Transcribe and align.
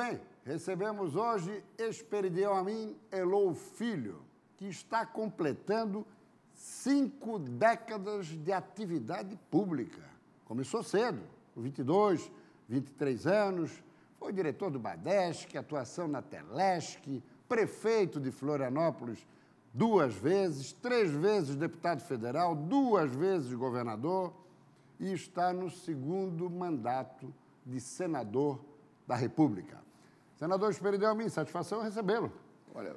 bem, 0.00 0.18
recebemos 0.46 1.14
hoje 1.14 1.62
Esperidião 1.76 2.54
Amin 2.54 2.96
Elou 3.12 3.54
Filho, 3.54 4.22
que 4.56 4.66
está 4.66 5.04
completando 5.04 6.06
cinco 6.54 7.38
décadas 7.38 8.28
de 8.28 8.50
atividade 8.50 9.38
pública. 9.50 10.00
Começou 10.46 10.82
cedo, 10.82 11.20
com 11.54 11.60
22, 11.60 12.32
23 12.66 13.26
anos, 13.26 13.82
foi 14.18 14.32
diretor 14.32 14.70
do 14.70 14.78
Badesc, 14.78 15.54
atuação 15.58 16.08
na 16.08 16.22
Telesc, 16.22 17.22
prefeito 17.46 18.18
de 18.18 18.30
Florianópolis 18.30 19.26
duas 19.74 20.14
vezes, 20.14 20.72
três 20.72 21.10
vezes 21.10 21.56
deputado 21.56 22.00
federal, 22.00 22.56
duas 22.56 23.14
vezes 23.14 23.52
governador 23.52 24.32
e 24.98 25.12
está 25.12 25.52
no 25.52 25.68
segundo 25.68 26.48
mandato 26.48 27.30
de 27.66 27.78
senador 27.78 28.58
da 29.06 29.14
República. 29.14 29.89
Senador 30.40 30.70
Esperideu, 30.70 31.14
minha 31.14 31.28
satisfação 31.28 31.82
recebê-lo. 31.82 32.32
Olha, 32.74 32.96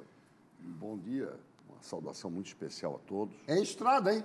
bom 0.58 0.96
dia, 0.96 1.30
uma 1.68 1.82
saudação 1.82 2.30
muito 2.30 2.46
especial 2.46 2.96
a 2.96 2.98
todos. 3.06 3.36
É 3.46 3.60
estrada, 3.60 4.14
hein? 4.14 4.24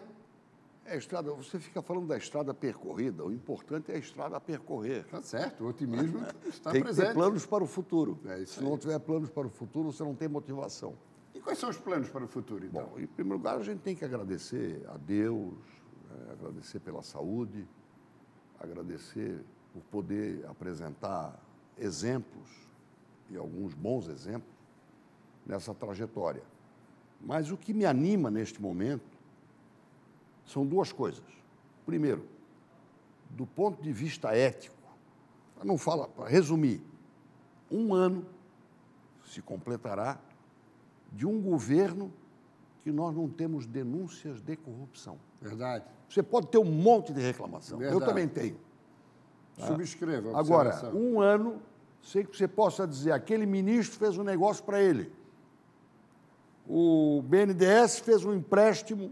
É 0.85 0.95
estrada, 0.95 1.29
você 1.33 1.59
fica 1.59 1.81
falando 1.81 2.07
da 2.07 2.15
estrada 2.15 2.53
percorrida, 2.53 3.25
o 3.25 3.29
importante 3.33 3.91
é 3.91 3.95
a 3.95 3.97
estrada 3.97 4.37
a 4.37 4.39
percorrer. 4.39 5.03
Tá 5.07 5.21
certo, 5.21 5.65
o 5.65 5.67
otimismo 5.67 6.25
está 6.47 6.71
tem 6.71 6.81
presente. 6.81 6.95
Tem 6.95 7.07
que 7.07 7.13
ter 7.13 7.13
planos 7.13 7.45
para 7.45 7.61
o 7.61 7.67
futuro. 7.67 8.17
É 8.23 8.45
Se 8.45 8.61
aí. 8.61 8.65
não 8.65 8.77
tiver 8.77 8.97
planos 8.99 9.29
para 9.29 9.47
o 9.47 9.49
futuro, 9.49 9.91
você 9.91 10.01
não 10.01 10.15
tem 10.15 10.29
motivação. 10.29 10.93
E 11.35 11.41
quais 11.41 11.59
são 11.59 11.69
os 11.69 11.77
planos 11.77 12.07
para 12.07 12.23
o 12.23 12.27
futuro, 12.27 12.65
então? 12.65 12.85
Bom, 12.85 12.99
em 13.01 13.05
primeiro 13.05 13.37
lugar, 13.37 13.57
a 13.57 13.63
gente 13.63 13.81
tem 13.81 13.97
que 13.97 14.05
agradecer 14.05 14.81
a 14.87 14.95
Deus, 14.95 15.53
né, 16.09 16.31
agradecer 16.31 16.79
pela 16.79 17.03
saúde, 17.03 17.67
agradecer 18.57 19.43
por 19.73 19.81
poder 19.91 20.45
apresentar 20.47 21.37
exemplos, 21.77 22.68
e 23.29 23.37
alguns 23.37 23.73
bons 23.73 24.07
exemplos, 24.07 24.53
nessa 25.45 25.73
trajetória. 25.73 26.43
Mas 27.21 27.51
o 27.51 27.57
que 27.57 27.73
me 27.73 27.85
anima 27.85 28.31
neste 28.31 28.61
momento 28.61 29.17
são 30.45 30.65
duas 30.65 30.91
coisas. 30.91 31.23
Primeiro, 31.85 32.25
do 33.31 33.45
ponto 33.45 33.81
de 33.81 33.91
vista 33.91 34.35
ético, 34.35 34.75
para 35.55 35.65
não 35.65 35.77
falar, 35.77 36.07
para 36.07 36.27
resumir, 36.27 36.81
um 37.69 37.93
ano 37.93 38.25
se 39.25 39.41
completará 39.41 40.19
de 41.11 41.25
um 41.25 41.41
governo 41.41 42.11
que 42.83 42.91
nós 42.91 43.15
não 43.15 43.27
temos 43.27 43.65
denúncias 43.65 44.41
de 44.41 44.55
corrupção. 44.55 45.17
Verdade. 45.41 45.85
Você 46.09 46.23
pode 46.23 46.47
ter 46.47 46.57
um 46.57 46.65
monte 46.65 47.13
de 47.13 47.21
reclamação. 47.21 47.77
Verdade. 47.77 48.01
Eu 48.01 48.07
também 48.07 48.27
tenho. 48.27 48.57
Subscreva. 49.57 50.35
a 50.35 50.39
Agora, 50.39 50.95
um 50.95 51.19
ano, 51.19 51.61
sem 52.01 52.25
que 52.25 52.35
você 52.35 52.47
possa 52.47 52.87
dizer, 52.87 53.11
aquele 53.11 53.45
ministro 53.45 53.97
fez 53.99 54.17
um 54.17 54.23
negócio 54.23 54.63
para 54.63 54.81
ele. 54.81 55.11
O 56.67 57.21
BNDES 57.23 57.99
fez 57.99 58.23
um 58.23 58.33
empréstimo 58.33 59.11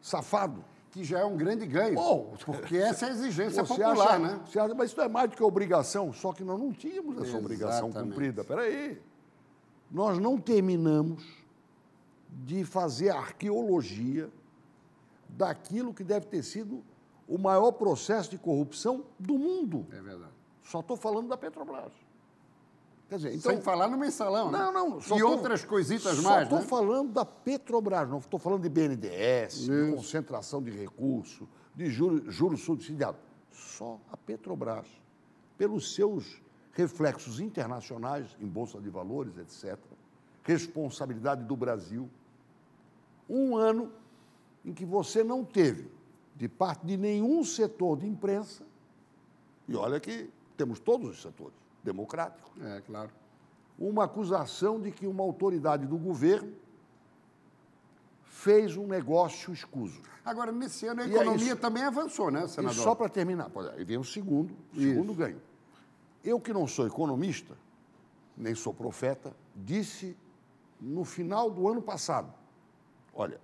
safado. 0.00 0.64
Que 0.90 1.02
já 1.04 1.20
é 1.20 1.24
um 1.24 1.36
grande 1.36 1.64
ganho. 1.64 1.94
Bom, 1.94 2.34
porque 2.44 2.76
essa 2.76 3.06
é 3.06 3.08
a 3.08 3.12
exigência 3.12 3.64
Você 3.64 3.80
popular, 3.82 4.08
acha, 4.08 4.18
né? 4.18 4.40
você 4.44 4.58
acha, 4.58 4.74
mas 4.74 4.90
isso 4.90 5.00
é 5.00 5.08
mais 5.08 5.30
do 5.30 5.36
que 5.36 5.42
obrigação, 5.42 6.12
só 6.12 6.34
que 6.34 6.44
nós 6.44 6.58
não 6.58 6.70
tínhamos 6.70 7.16
essa 7.22 7.38
obrigação 7.38 7.88
Exatamente. 7.88 8.10
cumprida. 8.10 8.42
Espera 8.42 8.60
aí. 8.62 9.00
Nós 9.90 10.18
não 10.18 10.38
terminamos 10.38 11.24
de 12.28 12.62
fazer 12.64 13.08
a 13.08 13.18
arqueologia 13.18 14.28
daquilo 15.30 15.94
que 15.94 16.04
deve 16.04 16.26
ter 16.26 16.42
sido 16.42 16.82
o 17.26 17.38
maior 17.38 17.72
processo 17.72 18.30
de 18.30 18.36
corrupção 18.36 19.04
do 19.18 19.38
mundo. 19.38 19.86
É 19.90 20.00
verdade. 20.00 20.32
Só 20.62 20.80
estou 20.80 20.96
falando 20.96 21.28
da 21.28 21.36
Petrobras. 21.36 21.92
Quer 23.12 23.16
dizer, 23.16 23.34
então. 23.34 23.52
Sem 23.52 23.60
falar 23.60 23.88
no 23.88 23.98
mensalão, 23.98 24.50
né? 24.50 24.56
Não, 24.58 24.72
não. 24.72 24.98
só 25.02 25.18
E 25.18 25.20
tô- 25.20 25.28
outras 25.28 25.62
coisitas 25.66 26.16
só 26.16 26.30
mais, 26.30 26.44
estou 26.44 26.60
né? 26.60 26.64
falando 26.64 27.12
da 27.12 27.26
Petrobras, 27.26 28.08
não 28.08 28.16
estou 28.16 28.40
falando 28.40 28.62
de 28.62 28.70
BNDES, 28.70 29.66
de 29.66 29.92
concentração 29.94 30.62
de 30.62 30.70
recursos, 30.70 31.46
de 31.74 31.90
juros, 31.90 32.34
juros 32.34 32.62
subsidiados. 32.64 33.20
Só 33.50 34.00
a 34.10 34.16
Petrobras, 34.16 34.86
pelos 35.58 35.94
seus 35.94 36.40
reflexos 36.72 37.38
internacionais 37.38 38.34
em 38.40 38.46
Bolsa 38.46 38.80
de 38.80 38.88
Valores, 38.88 39.36
etc., 39.36 39.78
responsabilidade 40.42 41.44
do 41.44 41.54
Brasil, 41.54 42.08
um 43.28 43.54
ano 43.58 43.92
em 44.64 44.72
que 44.72 44.86
você 44.86 45.22
não 45.22 45.44
teve, 45.44 45.90
de 46.34 46.48
parte 46.48 46.86
de 46.86 46.96
nenhum 46.96 47.44
setor 47.44 47.98
de 47.98 48.06
imprensa, 48.06 48.64
e 49.68 49.76
olha 49.76 50.00
que 50.00 50.30
temos 50.56 50.80
todos 50.80 51.10
os 51.10 51.20
setores 51.20 51.61
democráticos, 51.82 52.50
É, 52.62 52.80
claro. 52.82 53.10
uma 53.78 54.04
acusação 54.04 54.80
de 54.80 54.90
que 54.90 55.06
uma 55.06 55.22
autoridade 55.22 55.86
do 55.86 55.98
governo 55.98 56.52
fez 58.24 58.76
um 58.76 58.86
negócio 58.86 59.52
escuso. 59.52 60.00
Agora, 60.24 60.50
nesse 60.52 60.86
ano, 60.86 61.02
a 61.02 61.06
E 61.06 61.10
é 61.10 61.14
economia 61.14 61.52
isso. 61.52 61.56
também 61.56 61.82
avançou, 61.82 62.30
né, 62.30 62.44
E 62.44 62.48
senador? 62.48 62.74
só 62.82 62.94
para 62.94 63.08
terminar, 63.08 63.50
pô, 63.50 63.60
aí 63.60 63.84
vem 63.84 63.98
o 63.98 64.04
segundo, 64.04 64.54
o 64.72 64.80
segundo 64.80 65.14
ganho. 65.14 65.40
Eu 66.24 66.40
que 66.40 66.52
não 66.52 66.66
sou 66.66 66.86
economista, 66.86 67.56
nem 68.36 68.54
sou 68.54 68.72
profeta, 68.72 69.34
disse 69.54 70.16
no 70.80 71.04
final 71.04 71.50
do 71.50 71.68
ano 71.68 71.82
passado, 71.82 72.32
olha, 73.12 73.40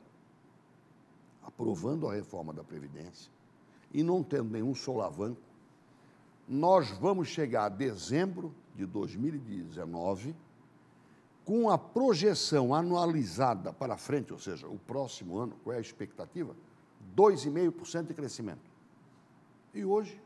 aprovando 1.43 2.09
a 2.09 2.15
reforma 2.15 2.53
da 2.53 2.63
Previdência 2.63 3.31
e 3.93 4.03
não 4.03 4.23
tendo 4.23 4.51
nenhum 4.51 4.75
solavanco, 4.75 5.41
nós 6.49 6.89
vamos 6.91 7.29
chegar 7.29 7.67
a 7.67 7.69
dezembro 7.69 8.55
de 8.75 8.87
2019 8.87 10.35
com 11.45 11.71
a 11.71 11.79
projeção 11.79 12.75
anualizada 12.75 13.73
para 13.73 13.97
frente, 13.97 14.33
ou 14.33 14.39
seja, 14.39 14.67
o 14.69 14.79
próximo 14.79 15.39
ano, 15.39 15.55
qual 15.65 15.75
é 15.75 15.79
a 15.79 15.81
expectativa? 15.81 16.55
2,5% 17.17 18.07
de 18.07 18.15
crescimento. 18.15 18.71
E 19.75 19.85
hoje, 19.85 20.21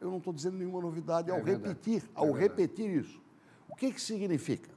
eu 0.00 0.10
não 0.10 0.18
estou 0.18 0.32
dizendo 0.32 0.56
nenhuma 0.58 0.80
novidade 0.80 1.30
ao 1.30 1.38
É 1.38 1.42
verdade. 1.42 1.68
repetir, 1.68 2.02
É 2.04 2.08
ao 2.14 2.32
verdade. 2.32 2.42
repetir 2.62 2.90
isso. 2.90 3.20
O 3.68 3.76
que, 3.76 3.92
que 3.92 4.00
significa? 4.00 4.70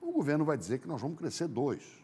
O 0.00 0.12
governo 0.12 0.44
vai 0.44 0.56
dizer 0.56 0.78
que 0.78 0.88
nós 0.88 1.00
vamos 1.00 1.18
crescer 1.18 1.46
2. 1.46 2.00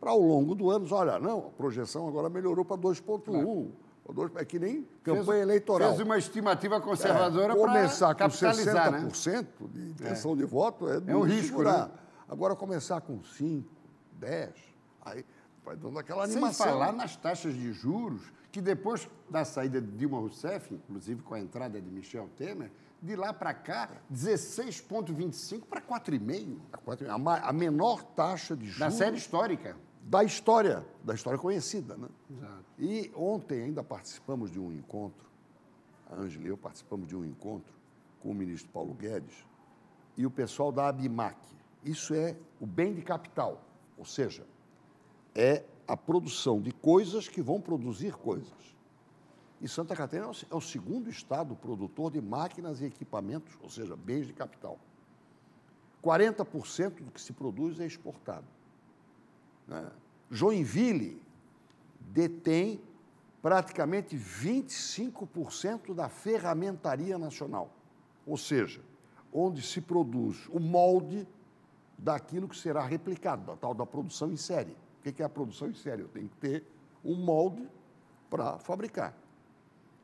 Para 0.00 0.10
ao 0.10 0.20
longo 0.20 0.54
do 0.54 0.70
ano, 0.70 0.86
olha, 0.90 1.18
não, 1.18 1.46
a 1.46 1.50
projeção 1.50 2.08
agora 2.08 2.28
melhorou 2.28 2.64
para 2.64 2.76
2,1. 2.76 3.46
Ou 3.46 3.70
dois- 4.10 4.32
É 4.36 4.44
que 4.44 4.58
nem 4.58 4.88
campanha 5.02 5.24
Fez- 5.24 5.42
eleitoral. 5.42 5.90
Fez 5.94 6.00
uma 6.06 6.18
estimativa 6.18 6.80
conservadora 6.80 7.52
É, 7.52 7.56
começar 7.56 8.14
com 8.14 8.18
capitalizar, 8.18 8.90
né? 8.90 8.98
60% 9.10 9.68
de 9.68 9.80
intenção 9.90 10.36
de 10.36 10.44
voto 10.44 10.88
é, 10.88 10.98
duro 11.00 11.18
um 11.18 11.22
risco, 11.22 11.48
segurar. 11.58 11.88
né? 11.88 11.94
Agora 12.28 12.56
começar 12.56 13.00
com 13.02 13.22
5, 13.22 13.68
10, 14.14 14.50
aí 15.04 15.24
vai 15.64 15.76
dando 15.76 15.98
aquela 15.98 16.26
Sem 16.26 16.36
animação. 16.36 16.66
falar 16.66 16.92
nas 16.92 17.14
taxas 17.16 17.54
de 17.54 17.72
juros, 17.72 18.22
que 18.50 18.60
depois 18.60 19.08
da 19.30 19.44
saída 19.44 19.80
de 19.80 19.86
Dilma 19.92 20.18
Rousseff, 20.18 20.74
inclusive 20.74 21.22
com 21.22 21.34
a 21.34 21.40
entrada 21.40 21.80
de 21.80 21.90
Michel 21.90 22.28
Temer, 22.36 22.70
de 23.00 23.16
lá 23.16 23.32
para 23.32 23.52
cá, 23.52 23.88
16,25 24.10 25.66
para 25.66 25.80
4,5 25.80 26.60
A 27.08 27.48
a 27.48 27.52
menor 27.52 28.02
taxa 28.02 28.56
de 28.56 28.64
juros 28.66 28.78
da 28.78 28.90
série 28.90 29.16
histórica. 29.16 29.76
Da 30.02 30.24
história, 30.24 30.84
da 31.02 31.14
história 31.14 31.38
conhecida. 31.38 31.96
Né? 31.96 32.08
Exato. 32.30 32.64
E 32.78 33.10
ontem 33.14 33.62
ainda 33.62 33.82
participamos 33.82 34.50
de 34.50 34.58
um 34.58 34.72
encontro, 34.72 35.26
a 36.10 36.16
Ângela 36.16 36.44
e 36.44 36.48
eu 36.48 36.56
participamos 36.56 37.06
de 37.06 37.16
um 37.16 37.24
encontro 37.24 37.72
com 38.20 38.30
o 38.30 38.34
ministro 38.34 38.70
Paulo 38.70 38.94
Guedes 38.94 39.46
e 40.16 40.26
o 40.26 40.30
pessoal 40.30 40.72
da 40.72 40.88
Abimac. 40.88 41.38
Isso 41.84 42.14
é 42.14 42.36
o 42.60 42.66
bem 42.66 42.94
de 42.94 43.02
capital, 43.02 43.62
ou 43.96 44.04
seja, 44.04 44.46
é 45.34 45.64
a 45.86 45.96
produção 45.96 46.60
de 46.60 46.72
coisas 46.72 47.28
que 47.28 47.42
vão 47.42 47.60
produzir 47.60 48.14
coisas. 48.14 48.72
E 49.60 49.68
Santa 49.68 49.94
Catarina 49.94 50.26
é 50.50 50.54
o 50.54 50.58
é 50.58 50.60
segundo 50.60 51.08
estado 51.08 51.54
produtor 51.54 52.10
de 52.10 52.20
máquinas 52.20 52.80
e 52.80 52.84
equipamentos, 52.84 53.56
ou 53.62 53.70
seja, 53.70 53.96
bens 53.96 54.26
de 54.26 54.32
capital. 54.32 54.78
40% 56.02 57.04
do 57.04 57.12
que 57.12 57.20
se 57.20 57.32
produz 57.32 57.78
é 57.78 57.86
exportado. 57.86 58.46
Né? 59.66 59.90
Joinville 60.30 61.20
detém 62.00 62.80
praticamente 63.40 64.16
25% 64.16 65.94
da 65.94 66.08
ferramentaria 66.08 67.18
nacional, 67.18 67.74
ou 68.26 68.36
seja, 68.36 68.80
onde 69.32 69.60
se 69.62 69.80
produz 69.80 70.48
o 70.48 70.60
molde 70.60 71.26
daquilo 71.98 72.48
que 72.48 72.56
será 72.56 72.84
replicado, 72.84 73.44
da 73.44 73.56
tal 73.56 73.74
da 73.74 73.84
produção 73.84 74.30
em 74.30 74.36
série. 74.36 74.72
O 74.72 75.02
que 75.02 75.12
que 75.12 75.22
é 75.22 75.24
a 75.24 75.28
produção 75.28 75.68
em 75.68 75.74
série? 75.74 76.02
Eu 76.02 76.08
tenho 76.08 76.28
que 76.28 76.36
ter 76.36 76.64
um 77.04 77.16
molde 77.16 77.68
para 78.30 78.58
fabricar. 78.58 79.14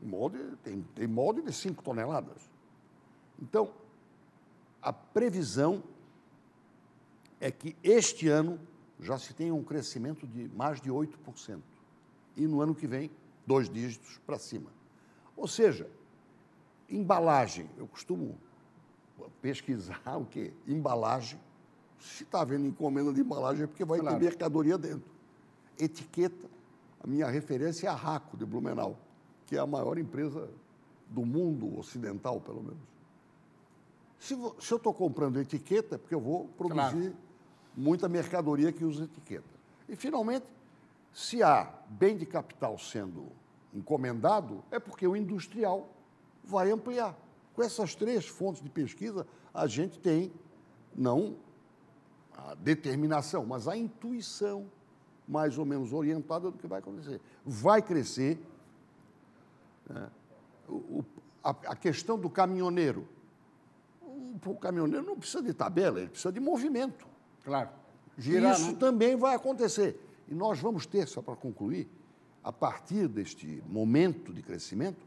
O 0.03 0.07
molde 0.07 0.39
tem, 0.63 0.83
tem 0.95 1.07
molde 1.07 1.43
de 1.43 1.53
5 1.53 1.83
toneladas. 1.83 2.51
Então, 3.41 3.73
a 4.83 4.93
previsão 4.93 5.83
é 7.41 7.51
que 7.51 7.77
este 7.83 8.29
ano 8.29 8.59
já 9.01 9.19
se 9.19 9.33
tenha 9.35 9.55
um 9.55 9.63
crescimento 9.63 10.27
de 10.27 10.49
mais 10.57 10.81
de 10.81 10.91
8%. 10.91 11.61
E 12.37 12.47
no 12.47 12.61
ano 12.61 12.75
que 12.75 12.87
vem, 12.87 13.11
dois 13.47 13.69
dígitos 13.69 14.19
para 14.27 14.39
cima. 14.39 14.71
Ou 15.37 15.47
seja, 15.47 15.89
embalagem, 16.89 17.69
eu 17.77 17.87
costumo 17.87 18.37
pesquisar 19.41 20.01
o 20.17 20.25
quê? 20.25 20.53
Embalagem. 20.67 21.39
Se 21.99 22.23
está 22.23 22.41
havendo 22.43 22.67
encomenda 22.67 23.13
de 23.13 23.21
embalagem 23.21 23.65
é 23.65 23.67
porque 23.67 23.85
vai 23.85 23.99
Claro. 23.99 24.19
ter 24.19 24.25
mercadoria 24.25 24.79
dentro. 24.79 25.11
Etiqueta, 25.79 26.49
a 27.01 27.07
minha 27.07 27.27
referência 27.29 27.87
é 27.87 27.91
a 27.91 27.95
Raco, 27.95 28.37
de 28.37 28.45
Blumenau, 28.45 28.97
que 29.47 29.57
é 29.57 29.59
a 29.59 29.67
maior 29.67 29.99
empresa 29.99 30.49
do 31.09 31.25
mundo 31.25 31.79
ocidental, 31.79 32.41
pelo 32.41 32.63
menos. 32.63 32.79
Se, 34.19 34.35
se 34.61 34.73
eu 34.73 34.77
estou 34.77 34.93
comprando 34.93 35.39
etiqueta, 35.41 35.95
é 35.95 35.99
porque 35.99 36.15
eu 36.15 36.21
vou 36.21 36.49
produzir 36.57 37.15
muita 37.79 38.09
mercadoria 38.09 38.73
que 38.73 38.85
usa 38.85 39.05
etiqueta. 39.05 39.49
E, 39.89 39.95
finalmente, 39.95 40.45
se 41.13 41.43
há 41.43 41.73
bem 41.89 42.17
de 42.17 42.27
capital 42.27 42.77
sendo 42.77 43.27
encomendado, 43.73 44.65
é 44.71 44.79
porque 44.79 45.07
o 45.07 45.15
industrial 45.15 45.89
vai 46.43 46.71
ampliar. 46.71 47.17
Com 47.55 47.63
essas 47.63 47.95
três 47.95 48.27
fontes 48.27 48.63
de 48.63 48.69
pesquisa, 48.69 49.27
a 49.55 49.67
gente 49.67 49.99
tem 49.99 50.33
não 50.95 51.37
a 52.37 52.55
determinação, 52.55 53.47
mas 53.47 53.69
a 53.69 53.77
intuição 53.77 54.67
mais 55.27 55.59
ou 55.59 55.65
menos 55.65 55.93
orientada 55.93 56.51
do 56.51 56.59
que 56.59 56.67
vai 56.67 56.79
acontecer. 56.81 57.21
Vai 57.45 57.83
crescer. 57.83 58.41
né? 59.89 60.11
O- 60.69 61.05
a, 61.45 61.51
a 61.51 61.77
questão 61.77 62.19
do 62.19 62.29
caminhoneiro. 62.29 63.07
O, 64.03 64.51
o 64.51 64.57
caminhoneiro 64.57 65.05
não 65.07 65.17
precisa 65.17 65.43
de 65.43 65.53
tabela, 65.55 66.01
ele 66.01 66.09
precisa 66.09 66.33
de 66.33 66.41
movimento. 66.41 67.07
Claro. 67.49 67.71
Girar, 68.19 68.53
Isso 68.55 68.73
né? 68.73 68.77
também 68.79 69.17
vai 69.17 69.35
acontecer. 69.35 69.99
E 70.29 70.35
nós 70.35 70.61
vamos 70.61 70.85
ter, 70.85 71.09
só 71.09 71.23
para 71.23 71.35
concluir, 71.35 71.89
a 72.45 72.53
partir 72.53 73.09
deste 73.09 73.63
momento 73.67 74.33
de 74.33 74.43
crescimento, 74.43 75.07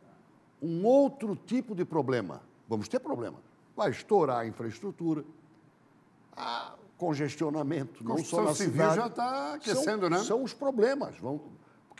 um 0.61 0.83
outro 0.83 1.35
tipo 1.35 1.75
de 1.75 1.85
problema. 1.85 2.41
Vamos 2.67 2.87
ter 2.87 2.99
problema. 2.99 3.37
Vai 3.75 3.91
estourar 3.91 4.39
a 4.39 4.47
infraestrutura, 4.47 5.23
a 6.35 6.73
congestionamento, 6.97 8.03
não 8.03 8.17
só 8.23 8.43
na 8.43 8.53
civil 8.53 8.73
cidade. 8.73 8.95
já 8.95 9.07
está 9.07 9.53
aquecendo, 9.53 10.01
são, 10.01 10.09
né? 10.09 10.19
São 10.19 10.43
os 10.43 10.53
problemas. 10.53 11.17
Vão, 11.17 11.41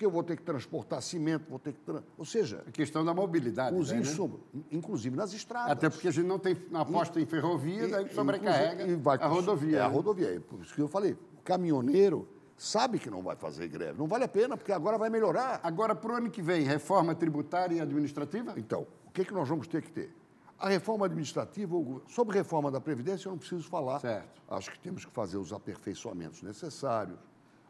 porque 0.02 0.06
eu 0.08 0.12
vou 0.12 0.24
ter 0.24 0.36
que 0.36 0.42
transportar 0.42 1.00
cimento, 1.02 1.46
vou 1.48 1.60
ter 1.60 1.74
que... 1.74 1.80
tran- 1.82 2.02
Ou 2.18 2.26
seja, 2.26 2.64
A 2.68 2.72
questão 2.72 3.06
da 3.06 3.14
mobilidade. 3.14 3.76
os 3.78 3.92
né? 3.92 4.00
insumos, 4.00 4.40
inclusive 4.72 5.16
nas 5.16 5.32
estradas. 5.32 5.72
Até 5.72 5.90
porque 5.92 6.08
a 6.08 6.12
gente 6.12 6.26
não 6.26 6.40
tem 6.40 6.58
aposta 6.74 7.22
em 7.22 7.26
ferrovia, 7.28 7.88
daí 7.88 8.12
sobrecarrega 8.12 8.84
e 8.88 8.96
vai 8.96 9.20
a 9.20 9.28
rodovia. 9.28 9.78
É 9.78 9.82
a 9.82 9.88
né? 9.88 9.94
rodovia. 9.94 10.36
É 10.36 10.40
por 10.40 10.60
isso 10.62 10.74
que 10.74 10.82
eu 10.82 10.88
falei. 10.88 11.12
O 11.14 11.44
caminhoneiro 11.44 12.28
sabe 12.58 12.98
que 12.98 13.12
não 13.12 13.22
vai 13.22 13.36
fazer 13.36 13.68
greve. 13.68 14.00
Não 14.00 14.08
vale 14.08 14.24
a 14.24 14.28
pena, 14.28 14.58
porque 14.58 14.72
agora 14.72 14.98
vai 14.98 15.10
melhorar. 15.12 15.60
Agora, 15.62 15.94
para 15.94 16.14
o 16.14 16.16
ano 16.16 16.32
que 16.32 16.42
vem, 16.42 16.64
reforma 16.64 17.14
tributária 17.14 17.76
e 17.76 17.80
administrativa? 17.80 18.56
Então, 18.58 18.88
o 19.06 19.12
que, 19.12 19.24
que 19.24 19.34
nós 19.34 19.48
vamos 19.48 19.68
ter 19.68 19.84
que 19.84 19.92
ter? 19.92 20.12
A 20.58 20.68
reforma 20.68 21.06
administrativa, 21.06 21.76
sobre 22.08 22.38
reforma 22.38 22.72
da 22.72 22.82
Previdência, 22.82 23.28
eu 23.28 23.32
não 23.34 23.38
preciso 23.40 23.68
falar. 23.70 24.00
Certo. 24.00 24.42
Acho 24.50 24.72
que 24.72 24.80
temos 24.80 25.06
que 25.06 25.12
fazer 25.12 25.38
os 25.38 25.54
aperfeiçoamentos 25.54 26.42
necessários. 26.42 27.20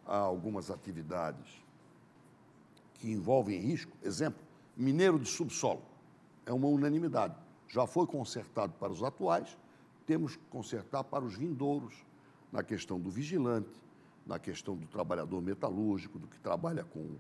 Há 0.06 0.18
algumas 0.18 0.72
atividades 0.72 1.62
que 3.02 3.12
envolvem 3.12 3.60
risco. 3.60 3.92
Exemplo, 4.04 4.40
mineiro 4.78 5.18
de 5.18 5.28
subsolo. 5.28 5.82
É 6.46 6.54
uma 6.54 6.68
unanimidade. 6.68 7.36
Já 7.68 7.88
foi 7.88 8.06
consertado 8.06 8.74
para 8.80 8.92
os 8.94 9.02
atuais, 9.02 9.58
temos 10.06 10.36
que 10.36 10.44
consertar 10.50 11.04
para 11.04 11.26
os 11.26 11.36
vindouros, 11.36 11.96
na 12.52 12.62
questão 12.62 13.00
do 13.00 13.10
vigilante, 13.10 13.72
na 14.26 14.38
questão 14.38 14.76
do 14.76 14.86
trabalhador 14.86 15.42
metalúrgico, 15.42 16.20
do 16.20 16.28
que 16.28 16.38
trabalha 16.40 16.84
com, 16.84 17.16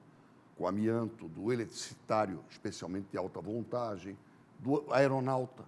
com 0.57 0.67
amianto, 0.67 1.27
do 1.29 1.51
eletricitário, 1.51 2.43
especialmente 2.49 3.07
de 3.09 3.17
alta 3.17 3.39
voltagem, 3.41 4.17
do 4.59 4.83
aeronauta. 4.91 5.63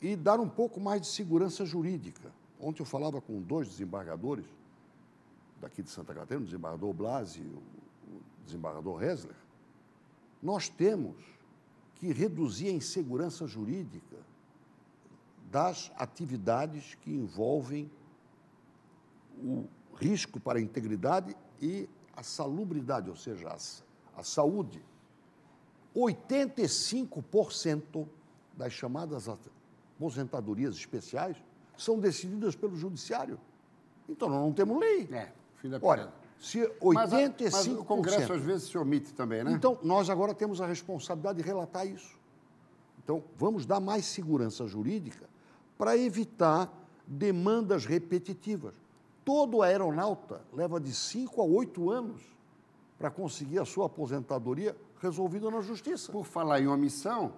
E 0.00 0.14
dar 0.14 0.38
um 0.38 0.48
pouco 0.48 0.78
mais 0.78 1.00
de 1.00 1.06
segurança 1.08 1.64
jurídica. 1.64 2.30
Ontem 2.60 2.82
eu 2.82 2.86
falava 2.86 3.20
com 3.20 3.40
dois 3.40 3.68
desembargadores 3.68 4.46
daqui 5.60 5.82
de 5.82 5.90
Santa 5.90 6.14
Catarina, 6.14 6.42
o 6.42 6.44
desembargador 6.44 6.92
Blasi 6.92 7.42
desembargador 8.50 9.02
Hessler. 9.02 9.36
Nós 10.42 10.68
temos 10.68 11.16
que 11.96 12.12
reduzir 12.12 12.68
a 12.68 12.72
insegurança 12.72 13.46
jurídica 13.46 14.16
das 15.50 15.90
atividades 15.96 16.94
que 17.02 17.10
envolvem 17.10 17.90
o 19.38 19.66
risco 19.96 20.38
para 20.38 20.58
a 20.58 20.62
integridade 20.62 21.34
e 21.60 21.88
a 22.16 22.22
salubridade, 22.22 23.10
ou 23.10 23.16
seja, 23.16 23.48
a, 23.48 24.20
a 24.20 24.22
saúde. 24.22 24.82
85% 25.94 28.06
das 28.56 28.72
chamadas 28.72 29.28
aposentadorias 29.28 30.76
especiais 30.76 31.36
são 31.76 31.98
decididas 31.98 32.54
pelo 32.54 32.76
judiciário. 32.76 33.40
Então, 34.08 34.28
nós 34.28 34.40
não 34.40 34.52
temos 34.52 34.78
lei. 34.78 35.08
É, 35.10 35.32
fim 35.56 35.68
da 35.68 35.80
Olha, 35.82 36.12
se 36.40 36.58
Mas, 36.82 37.12
a- 37.12 37.18
85%... 37.18 37.50
mas 37.52 37.66
o 37.68 37.84
Congresso 37.84 38.32
às 38.32 38.42
vezes 38.42 38.68
se 38.68 38.78
omite 38.78 39.12
também, 39.12 39.44
né? 39.44 39.52
Então, 39.52 39.78
nós 39.82 40.08
agora 40.08 40.34
temos 40.34 40.60
a 40.60 40.66
responsabilidade 40.66 41.38
de 41.42 41.44
relatar 41.44 41.86
isso. 41.86 42.18
Então, 43.04 43.22
vamos 43.36 43.66
dar 43.66 43.78
mais 43.78 44.06
segurança 44.06 44.66
jurídica 44.66 45.28
para 45.76 45.96
evitar 45.98 46.72
demandas 47.06 47.84
repetitivas. 47.84 48.74
Todo 49.24 49.62
aeronauta 49.62 50.40
leva 50.52 50.80
de 50.80 50.94
5 50.94 51.40
a 51.42 51.44
8 51.44 51.90
anos 51.90 52.22
para 52.98 53.10
conseguir 53.10 53.58
a 53.58 53.64
sua 53.64 53.86
aposentadoria 53.86 54.74
resolvida 55.00 55.50
na 55.50 55.60
justiça. 55.60 56.10
Por 56.10 56.24
falar 56.24 56.60
em 56.60 56.68
omissão, 56.68 57.32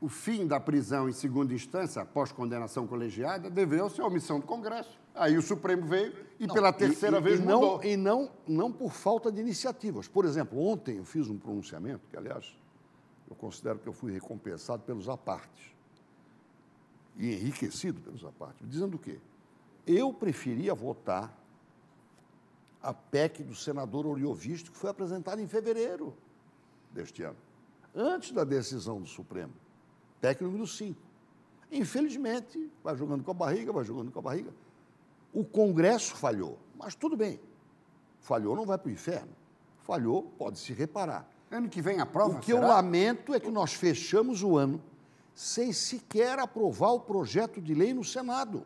o 0.00 0.08
fim 0.08 0.46
da 0.46 0.60
prisão 0.60 1.08
em 1.08 1.12
segunda 1.12 1.54
instância, 1.54 2.02
após 2.02 2.30
condenação 2.32 2.86
colegiada, 2.86 3.48
deveria 3.48 3.88
ser 3.88 4.02
a 4.02 4.06
omissão 4.06 4.38
do 4.38 4.46
Congresso. 4.46 4.98
Aí 5.14 5.36
o 5.38 5.42
Supremo 5.42 5.86
veio 5.86 6.12
e 6.38 6.46
pela 6.46 6.72
terceira 6.72 7.16
E- 7.18 7.20
e- 7.20 7.22
vez 7.22 7.40
e 7.40 7.42
mudou. 7.42 7.78
não, 7.78 7.84
E 7.84 7.96
não, 7.96 8.30
não 8.46 8.72
por 8.72 8.92
falta 8.92 9.30
de 9.32 9.40
iniciativas. 9.40 10.06
Por 10.08 10.24
exemplo, 10.24 10.58
ontem 10.60 10.98
eu 10.98 11.04
fiz 11.04 11.28
um 11.28 11.38
pronunciamento, 11.38 12.06
que, 12.10 12.16
aliás, 12.16 12.54
eu 13.30 13.36
considero 13.36 13.78
que 13.78 13.86
eu 13.88 13.92
fui 13.92 14.12
recompensado 14.12 14.82
pelos 14.82 15.08
apartes 15.08 15.72
e 17.16 17.32
enriquecido 17.32 18.00
pelos 18.00 18.24
apartes, 18.24 18.68
dizendo 18.68 18.96
o 18.96 18.98
quê? 18.98 19.18
Eu 19.86 20.12
preferia 20.12 20.74
votar 20.74 21.32
a 22.82 22.92
PEC 22.92 23.42
do 23.44 23.54
senador 23.54 24.04
Oriovisto, 24.06 24.70
que 24.72 24.76
foi 24.76 24.90
apresentada 24.90 25.40
em 25.40 25.46
fevereiro 25.46 26.14
deste 26.92 27.22
ano, 27.22 27.36
antes 27.94 28.32
da 28.32 28.44
decisão 28.44 29.00
do 29.00 29.06
Supremo. 29.06 29.52
PEC 30.24 30.42
número 30.42 30.66
5. 30.66 30.98
Infelizmente, 31.70 32.70
vai 32.82 32.96
jogando 32.96 33.22
com 33.22 33.30
a 33.30 33.34
barriga, 33.34 33.70
vai 33.70 33.84
jogando 33.84 34.10
com 34.10 34.18
a 34.20 34.22
barriga. 34.22 34.54
O 35.34 35.44
Congresso 35.44 36.16
falhou, 36.16 36.58
mas 36.78 36.94
tudo 36.94 37.14
bem. 37.14 37.38
Falhou, 38.20 38.56
não 38.56 38.64
vai 38.64 38.78
para 38.78 38.88
o 38.88 38.90
inferno. 38.90 39.28
Falhou, 39.82 40.22
pode 40.38 40.58
se 40.58 40.72
reparar. 40.72 41.28
Ano 41.50 41.68
que 41.68 41.82
vem 41.82 42.00
aprova, 42.00 42.38
O 42.38 42.40
que 42.40 42.54
eu 42.54 42.56
será? 42.56 42.68
lamento 42.68 43.34
é 43.34 43.40
que 43.40 43.50
nós 43.50 43.74
fechamos 43.74 44.42
o 44.42 44.56
ano 44.56 44.80
sem 45.34 45.74
sequer 45.74 46.38
aprovar 46.38 46.92
o 46.92 47.00
projeto 47.00 47.60
de 47.60 47.74
lei 47.74 47.92
no 47.92 48.02
Senado. 48.02 48.64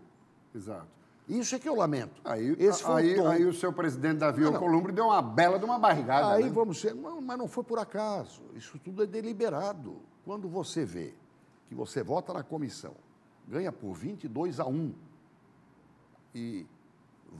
Exato. 0.55 0.87
Isso 1.29 1.57
é 1.57 1.59
que 1.59 1.69
eu 1.69 1.75
lamento. 1.75 2.21
Aí, 2.25 2.55
Esse 2.57 2.85
foi 2.85 3.03
aí, 3.03 3.21
aí 3.21 3.45
o 3.45 3.53
seu 3.53 3.73
presidente 3.73 4.19
Davi 4.19 4.43
Não, 4.43 4.53
não. 4.53 4.59
Alcolumbre 4.59 4.93
deu 4.93 5.07
uma 5.07 5.21
bela 5.21 5.59
de 5.59 5.65
uma 5.65 5.79
barrigada. 5.79 6.35
Aí 6.35 6.45
né? 6.45 6.51
vamos 6.51 6.81
ser. 6.81 6.95
Não, 6.95 7.21
mas 7.21 7.37
não 7.37 7.49
foi 7.49 7.65
por 7.65 7.81
acaso. 7.81 8.43
Isso 8.55 8.79
tudo 8.79 9.03
é 9.03 9.07
deliberado. 9.07 9.97
Quando 10.25 10.49
você 10.49 10.85
vê 10.85 11.15
que 11.69 11.75
você 11.75 12.03
vota 12.03 12.33
na 12.33 12.43
comissão, 12.43 12.95
ganha 13.47 13.71
por 13.71 13.93
22 13.93 14.59
a 14.59 14.67
1 14.67 14.93
e 16.35 16.67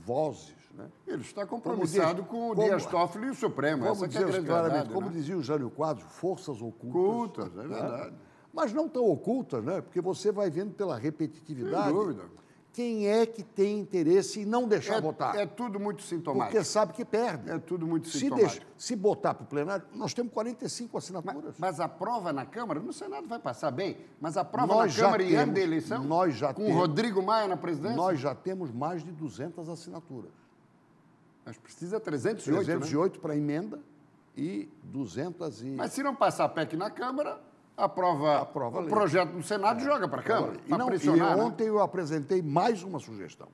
vozes, 0.05 0.55
né? 0.75 0.87
Ele 1.07 1.21
está 1.21 1.45
compromissado 1.45 2.21
diz- 2.21 2.29
com 2.31 2.51
o 2.51 2.55
como- 2.55 2.63
Dias 2.67 2.85
Toffoli 2.85 3.27
e 3.27 3.29
o 3.31 3.35
Supremo. 3.35 3.83
Que 3.83 4.17
é 4.17 4.21
claramente, 4.21 4.45
verdade, 4.45 4.93
como 4.93 5.07
né? 5.07 5.13
dizia 5.13 5.37
o 5.37 5.41
Jânio 5.43 5.69
Quadros, 5.69 6.05
forças 6.11 6.61
ocultas. 6.61 7.01
Ocultas, 7.01 7.53
é 7.53 7.67
né? 7.67 7.79
verdade. 7.79 8.15
Mas 8.53 8.73
não 8.73 8.87
tão 8.87 9.05
ocultas, 9.05 9.63
né? 9.63 9.81
Porque 9.81 10.01
você 10.01 10.31
vai 10.31 10.49
vendo 10.49 10.73
pela 10.73 10.97
repetitividade. 10.97 11.85
Sem 11.85 11.93
dúvida. 11.93 12.23
Quem 12.71 13.07
é 13.07 13.25
que 13.25 13.43
tem 13.43 13.79
interesse 13.79 14.41
em 14.41 14.45
não 14.45 14.67
deixar 14.67 15.01
votar? 15.01 15.35
É, 15.35 15.41
é 15.41 15.45
tudo 15.45 15.79
muito 15.79 16.03
sintomático. 16.03 16.51
porque 16.51 16.63
sabe 16.63 16.93
que 16.93 17.03
perde. 17.03 17.49
É 17.49 17.57
tudo 17.57 17.85
muito 17.87 18.07
se, 18.07 18.19
sintomático. 18.19 18.51
deixa, 18.59 18.67
se 18.77 18.95
botar 18.95 19.33
para 19.33 19.43
o 19.43 19.47
plenário, 19.47 19.85
nós 19.95 20.13
temos 20.13 20.31
45 20.31 20.91
Mas, 20.93 21.03
assinaturas. 21.03 21.55
mas 21.57 21.79
a 21.79 21.89
prova 21.89 22.31
na 22.31 22.45
Câmara, 22.45 22.79
no 22.79 22.93
Senado 22.93 23.27
vai 23.27 23.39
passar 23.39 23.71
bem, 23.71 23.97
mas 24.21 24.37
a 24.37 24.45
prova 24.45 24.67
Nós 24.75 24.95
na 24.95 25.03
Câmara 25.03 25.23
e 25.23 25.27
ano 25.35 25.37
temos- 25.45 25.55
de 25.55 25.61
eleição, 25.61 26.03
nós 26.03 26.35
já 26.35 26.53
com 26.53 26.61
o 26.61 26.65
temos- 26.67 26.79
Rodrigo 26.81 27.21
Maia 27.23 27.47
na 27.47 27.57
presidência, 27.57 27.97
Nós 27.97 28.19
já 28.19 28.35
temos 28.35 28.71
mais 28.71 29.03
de 29.03 29.11
200 29.11 29.67
assinaturas. 29.67 30.31
mas 31.45 31.57
precisa 31.57 31.99
308, 31.99 32.65
308 32.65 33.13
né? 33.15 33.19
para 33.21 33.35
emenda 33.35 33.79
e 34.37 34.69
200 34.83 35.63
e... 35.63 35.65
Mas 35.71 35.91
se 35.91 36.03
não 36.03 36.15
passar 36.15 36.45
a 36.45 36.49
PEC 36.49 36.77
na 36.77 36.91
Câmara, 36.91 37.41
aprova, 37.83 38.39
Aprova 38.41 38.81
o 38.81 38.87
projeto 38.87 39.31
no 39.33 39.43
Senado 39.43 39.79
e 39.81 39.83
joga 39.83 40.07
para 40.07 40.21
a 40.21 40.23
Câmara, 40.23 40.53
E, 40.65 40.69
para 40.69 40.77
não, 40.77 40.89
e 40.93 41.19
né? 41.19 41.35
ontem 41.35 41.67
eu 41.67 41.79
apresentei 41.79 42.41
mais 42.41 42.83
uma 42.83 42.99
sugestão. 42.99 43.47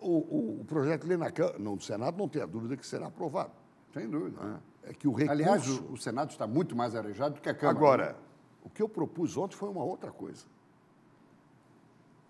O, 0.00 0.18
o- 0.18 0.60
o 0.60 0.64
projeto 0.64 1.02
de 1.02 1.08
lei 1.08 1.16
na 1.16 1.30
Câmara, 1.30 1.58
não, 1.58 1.74
no 1.74 1.80
Senado 1.80 2.16
não 2.16 2.28
tem 2.28 2.42
a 2.42 2.46
dúvida 2.46 2.76
que 2.76 2.86
será 2.86 3.06
aprovado. 3.06 3.50
Sem 3.92 4.08
dúvida. 4.08 4.40
né? 4.42 4.60
É 4.84 4.92
que 4.92 5.08
o 5.08 5.12
recurso... 5.12 5.32
Aliás, 5.32 5.68
o, 5.68 5.92
o 5.92 5.96
Senado 5.96 6.30
está 6.30 6.46
muito 6.46 6.76
mais 6.76 6.94
arejado 6.94 7.36
do 7.36 7.40
que 7.40 7.48
a 7.48 7.54
Câmara. 7.54 7.76
Agora, 7.78 8.16
o 8.62 8.70
que 8.70 8.82
eu 8.82 8.88
propus 8.88 9.36
ontem 9.36 9.56
foi 9.56 9.68
uma 9.68 9.82
outra 9.84 10.10
coisa. 10.12 10.44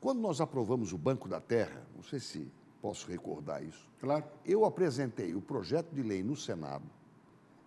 Quando 0.01 0.21
nós 0.21 0.41
aprovamos 0.41 0.93
o 0.93 0.99
Banco 0.99 1.29
da 1.29 1.41
Terra, 1.41 1.83
não 1.95 2.03
sei 2.03 2.21
se 2.21 2.51
posso 2.81 3.09
recordar 3.11 3.63
isso, 3.63 3.89
Claro. 4.01 4.25
eu 4.45 4.65
apresentei 4.65 5.35
o 5.35 5.41
projeto 5.41 5.93
de 5.93 6.03
lei 6.03 6.23
no 6.23 6.37
Senado 6.37 6.85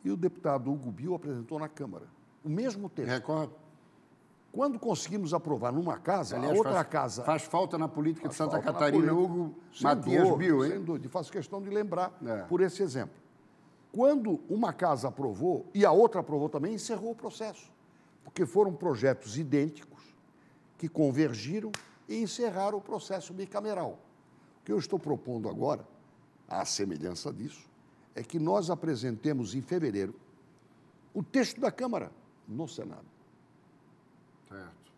e 0.04 0.10
o 0.10 0.16
deputado 0.18 0.72
Hugo 0.72 0.90
Bill 0.92 1.14
apresentou 1.14 1.60
na 1.60 1.68
Câmara. 1.68 2.08
O 2.44 2.50
mesmo 2.50 2.90
texto. 2.90 3.10
Recordo. 3.10 3.54
Quando 4.52 4.78
conseguimos 4.78 5.34
aprovar 5.34 5.72
numa 5.72 5.98
casa, 5.98 6.36
Aliás, 6.36 6.54
a 6.54 6.58
outra 6.58 6.74
faz, 6.74 6.88
casa. 6.88 7.24
Faz 7.24 7.44
falta 7.44 7.78
na 7.78 7.88
política 7.88 8.28
de 8.28 8.36
Santa 8.36 8.60
Catarina. 8.60 9.14
Hugo 9.14 9.56
Sem 9.74 9.84
Matias 9.84 10.28
dúvida, 10.28 10.38
Bill, 10.38 10.62
Sem 10.64 10.72
hein? 10.74 10.84
dúvida, 10.84 11.06
e 11.08 11.10
faço 11.10 11.32
questão 11.32 11.62
de 11.62 11.70
lembrar 11.70 12.18
É. 12.26 12.44
por 12.44 12.60
esse 12.60 12.84
exemplo. 12.84 13.16
Quando 13.94 14.42
uma 14.50 14.74
casa 14.74 15.08
aprovou 15.08 15.66
e 15.74 15.86
a 15.86 15.92
outra 15.92 16.20
aprovou 16.20 16.50
também, 16.50 16.74
encerrou 16.74 17.12
o 17.12 17.16
processo. 17.16 17.72
Porque 18.26 18.46
foram 18.46 18.74
projetos 18.74 19.38
idênticos 19.38 20.02
que 20.78 20.90
convergiram 20.90 21.72
e 22.08 22.22
encerraram 22.22 22.78
o 22.78 22.82
processo 22.82 23.34
bicameral. 23.34 24.00
O 24.62 24.66
que 24.66 24.72
eu 24.72 24.78
estou 24.78 25.00
propondo 25.00 25.48
agora, 25.50 25.88
à 26.48 26.66
semelhança 26.66 27.32
disso, 27.32 27.70
é 28.16 28.22
que 28.22 28.38
nós 28.38 28.70
apresentemos 28.70 29.56
em 29.56 29.62
fevereiro 29.62 30.14
o 31.14 31.24
texto 31.24 31.60
da 31.60 31.72
Câmara 31.72 32.12
no 32.52 32.68
Senado. 32.68 33.06
Certo. 34.50 34.92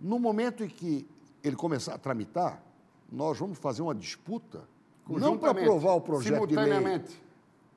No 0.00 0.18
momento 0.18 0.64
em 0.64 0.68
que 0.68 1.06
ele 1.42 1.56
começar 1.56 1.94
a 1.94 1.98
tramitar, 1.98 2.62
nós 3.10 3.38
vamos 3.38 3.58
fazer 3.58 3.82
uma 3.82 3.94
disputa, 3.94 4.62
não 5.08 5.36
para 5.38 5.50
aprovar 5.50 5.94
o 5.94 6.00
projeto 6.00 6.46
de 6.46 6.54
lei, 6.54 6.64
simultaneamente. 6.64 7.22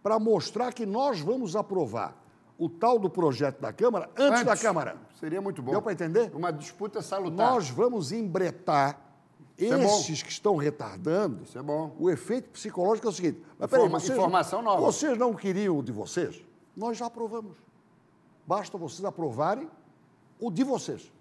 para 0.01 0.19
mostrar 0.19 0.73
que 0.73 0.85
nós 0.85 1.19
vamos 1.19 1.55
aprovar 1.55 2.15
o 2.57 2.69
tal 2.69 2.99
do 2.99 3.09
projeto 3.09 3.59
da 3.59 3.73
Câmara 3.73 4.09
antes, 4.17 4.43
da 4.43 4.55
Câmara. 4.55 4.97
Seria 5.19 5.41
muito 5.41 5.61
bom. 5.61 5.71
Deu 5.71 5.81
para 5.81 5.93
entender? 5.93 6.31
Uma 6.35 6.51
disputa 6.51 7.01
salutar. 7.01 7.53
Nós 7.53 7.69
vamos 7.69 8.11
embretar 8.11 8.99
Isso 9.57 9.73
é 9.73 9.83
esses 9.83 10.21
que 10.23 10.29
estão 10.31 10.55
retardando. 10.55 11.43
Isso 11.43 11.57
é 11.57 11.61
bom. 11.63 11.95
O 11.99 12.09
efeito 12.09 12.49
psicológico 12.51 13.07
é 13.07 13.09
o 13.09 13.13
seguinte: 13.13 13.41
mas 13.57 13.67
Informa- 13.67 13.87
peraí, 13.89 13.89
vocês, 13.89 14.17
informação 14.17 14.61
nova. 14.61 14.81
Vocês 14.81 15.17
não 15.17 15.33
queriam 15.33 15.77
o 15.77 15.83
de 15.83 15.91
vocês? 15.91 16.43
Nós 16.75 16.97
já 16.97 17.07
aprovamos. 17.07 17.57
Basta 18.45 18.77
vocês 18.77 19.03
aprovarem 19.05 19.69
o 20.39 20.49
de 20.49 20.63
vocês. 20.63 21.11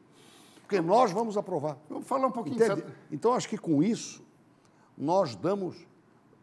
Porque 0.63 0.81
nós 0.81 1.11
vamos 1.11 1.37
aprovar. 1.37 1.77
Vamos 1.89 2.07
falar 2.07 2.29
um 2.29 2.33
pouquinho 2.33 2.57
Entende? 2.57 2.83
de 2.83 2.93
Então, 3.11 3.35
acho 3.35 3.49
que 3.49 3.59
com 3.59 3.83
isso, 3.83 4.23
nós 4.97 5.35
damos, 5.35 5.77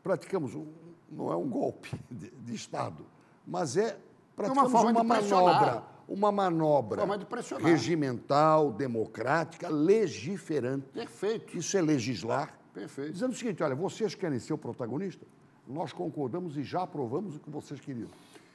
praticamos, 0.04 0.54
um, 0.54 0.68
não 1.10 1.32
é 1.32 1.36
um 1.36 1.48
golpe 1.48 1.90
de, 2.12 2.30
de 2.32 2.54
Estado, 2.54 3.06
mas 3.46 3.78
é 3.78 3.98
praticamos 4.36 4.72
forma 4.72 4.92
uma 4.92 5.02
de 5.02 5.08
pressionar. 5.08 5.62
manobra, 5.62 5.84
uma 6.08 6.32
manobra 6.32 7.00
Forma 7.00 7.18
de 7.18 7.64
regimental, 7.64 8.72
democrática, 8.72 9.70
legiferante. 9.70 10.88
Perfeito. 10.94 11.58
Isso 11.58 11.78
é 11.78 11.82
legislar. 11.82 12.58
Perfeito. 12.74 13.14
Dizendo 13.14 13.32
o 13.32 13.36
seguinte, 13.36 13.64
olha, 13.64 13.76
vocês 13.76 14.14
querem 14.14 14.40
ser 14.40 14.54
o 14.54 14.58
protagonista? 14.58 15.26
Nós 15.66 15.92
concordamos 15.92 16.58
e 16.58 16.64
já 16.64 16.84
aprovamos 16.84 17.36
o 17.36 17.40
que 17.40 17.50
vocês 17.50 17.80
queriam. 17.80 18.10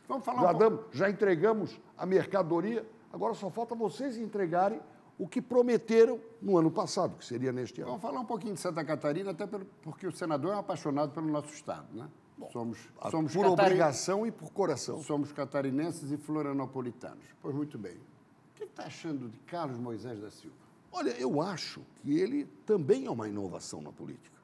Vamos 0.08 0.24
falar 0.24 0.42
Já, 0.42 0.50
um 0.54 0.58
damos, 0.58 0.80
já 0.92 1.10
entregamos 1.10 1.80
a 1.96 2.04
mercadoria, 2.04 2.86
agora 3.12 3.34
só 3.34 3.50
falta 3.50 3.74
vocês 3.74 4.16
entregarem 4.18 4.80
o 5.18 5.28
que 5.28 5.40
prometeram 5.40 6.20
no 6.40 6.56
ano 6.56 6.70
passado, 6.70 7.16
que 7.16 7.24
seria 7.24 7.52
neste 7.52 7.80
ano. 7.80 7.90
Vamos 7.90 8.02
falar 8.02 8.20
um 8.20 8.24
pouquinho 8.24 8.54
de 8.54 8.60
Santa 8.60 8.84
Catarina, 8.84 9.30
até 9.30 9.46
porque 9.82 10.06
o 10.06 10.12
senador 10.12 10.52
é 10.52 10.56
um 10.56 10.60
apaixonado 10.60 11.12
pelo 11.12 11.28
nosso 11.28 11.52
estado, 11.52 11.86
né? 11.92 12.08
somos 12.50 12.78
somos, 13.10 13.32
por 13.32 13.42
catari- 13.50 13.66
obrigação 13.68 14.26
e 14.26 14.32
por 14.32 14.50
coração. 14.50 15.00
somos 15.02 15.30
catarinenses 15.32 16.10
e 16.10 16.16
florianopolitanos. 16.16 17.24
Pois 17.40 17.54
muito 17.54 17.78
bem. 17.78 17.94
O 17.94 18.54
que 18.56 18.64
está 18.64 18.84
achando 18.84 19.28
de 19.28 19.38
Carlos 19.40 19.78
Moisés 19.78 20.20
da 20.20 20.30
Silva? 20.30 20.56
Olha, 20.90 21.10
eu 21.10 21.40
acho 21.40 21.82
que 22.02 22.18
ele 22.18 22.46
também 22.66 23.06
é 23.06 23.10
uma 23.10 23.28
inovação 23.28 23.80
na 23.80 23.92
política. 23.92 24.36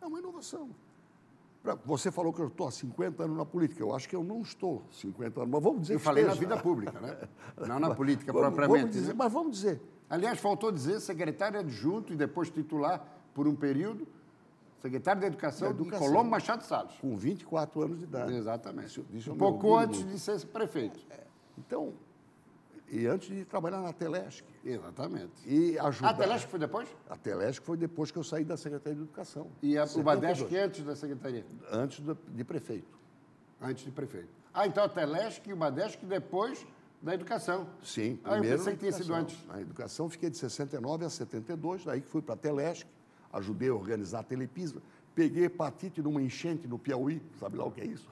É 0.00 0.06
uma 0.06 0.18
inovação. 0.18 0.70
Você 1.84 2.10
falou 2.10 2.32
que 2.32 2.40
eu 2.40 2.48
estou 2.48 2.66
há 2.66 2.70
50 2.72 3.22
anos 3.22 3.36
na 3.36 3.44
política. 3.44 3.80
Eu 3.82 3.94
acho 3.94 4.08
que 4.08 4.16
eu 4.16 4.24
não 4.24 4.42
estou 4.42 4.82
50 4.90 5.40
anos, 5.42 5.50
mas 5.52 5.62
vamos 5.62 5.82
dizer 5.82 5.94
Eu 5.94 5.98
que 5.98 6.04
falei 6.04 6.24
na 6.24 6.32
esteja. 6.32 6.48
vida 6.48 6.60
pública, 6.62 7.00
né? 7.00 7.16
Não 7.68 7.78
na 7.78 7.94
política 7.94 8.32
Vamos- 8.32 8.48
propriamente. 8.48 8.80
Vamos 8.80 8.94
dizer, 8.96 9.08
né? 9.08 9.14
mas 9.16 9.32
vamos 9.32 9.52
dizer. 9.52 9.80
Aliás, 10.10 10.40
faltou 10.40 10.72
dizer 10.72 10.98
secretário 11.00 11.60
adjunto 11.60 12.12
e 12.12 12.16
depois 12.16 12.50
titular 12.50 13.06
por 13.32 13.46
um 13.46 13.54
período, 13.54 14.06
secretário 14.80 15.20
da 15.20 15.28
Educação, 15.28 15.68
Da 15.68 15.74
Educação. 15.74 16.06
Colombo 16.08 16.30
Machado 16.30 16.64
Salles. 16.64 16.94
com 17.00 17.16
24 17.16 17.82
anos 17.82 17.98
de 17.98 18.04
idade. 18.04 18.34
Exatamente. 18.34 18.86
Isso- 18.88 19.06
isso 19.12 19.30
eu 19.30 19.34
um 19.34 19.38
pouco 19.38 19.76
antes 19.76 20.04
de 20.04 20.18
ser 20.18 20.44
prefeito. 20.46 20.98
Então, 21.56 21.92
e 22.92 23.06
antes 23.06 23.28
de 23.34 23.44
trabalhar 23.46 23.80
na 23.80 23.92
Telesc. 23.92 24.44
Exatamente. 24.64 25.32
E 25.46 25.78
ajudar. 25.78 26.10
A 26.10 26.14
Telesc 26.14 26.46
foi 26.46 26.58
depois? 26.58 26.88
A 27.08 27.16
Telesc 27.16 27.62
foi 27.64 27.76
depois 27.78 28.10
que 28.10 28.18
eu 28.18 28.22
saí 28.24 28.44
da 28.44 28.56
Secretaria 28.56 28.94
de 28.96 29.02
Educação. 29.02 29.50
E 29.62 29.78
a, 29.78 29.84
o 29.84 29.86
72. 29.88 30.04
Badesc 30.04 30.56
antes 30.56 30.84
da 30.84 30.94
secretaria? 30.94 31.46
Antes 31.70 32.00
do- 32.00 32.14
de 32.28 32.44
prefeito. 32.44 32.98
Antes 33.60 33.84
de 33.84 33.90
prefeito. 33.90 34.28
Ah, 34.52 34.66
então 34.66 34.84
a 34.84 34.88
Telesc 34.88 35.48
e 35.48 35.52
o 35.52 35.56
Badesc 35.56 36.04
depois 36.04 36.66
da 37.00 37.14
educação. 37.14 37.66
Sim, 37.82 38.20
Ah, 38.22 38.28
eu 38.28 38.32
primeiro 38.34 38.58
pensei 38.58 38.72
que 38.74 38.78
tinha 38.80 38.92
sido 38.92 39.14
antes. 39.14 39.46
Na 39.48 39.60
educação 39.60 40.08
fiquei 40.10 40.28
de 40.28 40.36
69 40.36 41.04
a 41.06 41.10
72, 41.10 41.84
daí 41.86 42.00
que 42.02 42.08
fui 42.08 42.20
para 42.20 42.34
a 42.34 42.36
Telesc, 42.38 42.86
ajudei 43.32 43.70
a 43.70 43.74
organizar 43.74 44.20
a 44.20 44.22
Telepisa, 44.22 44.82
peguei 45.14 45.44
hepatite 45.46 46.02
numa 46.02 46.20
enchente 46.22 46.68
no 46.68 46.78
Piauí, 46.78 47.22
sabe 47.40 47.56
lá 47.56 47.64
o 47.64 47.70
que 47.72 47.80
é 47.80 47.86
isso? 47.86 48.08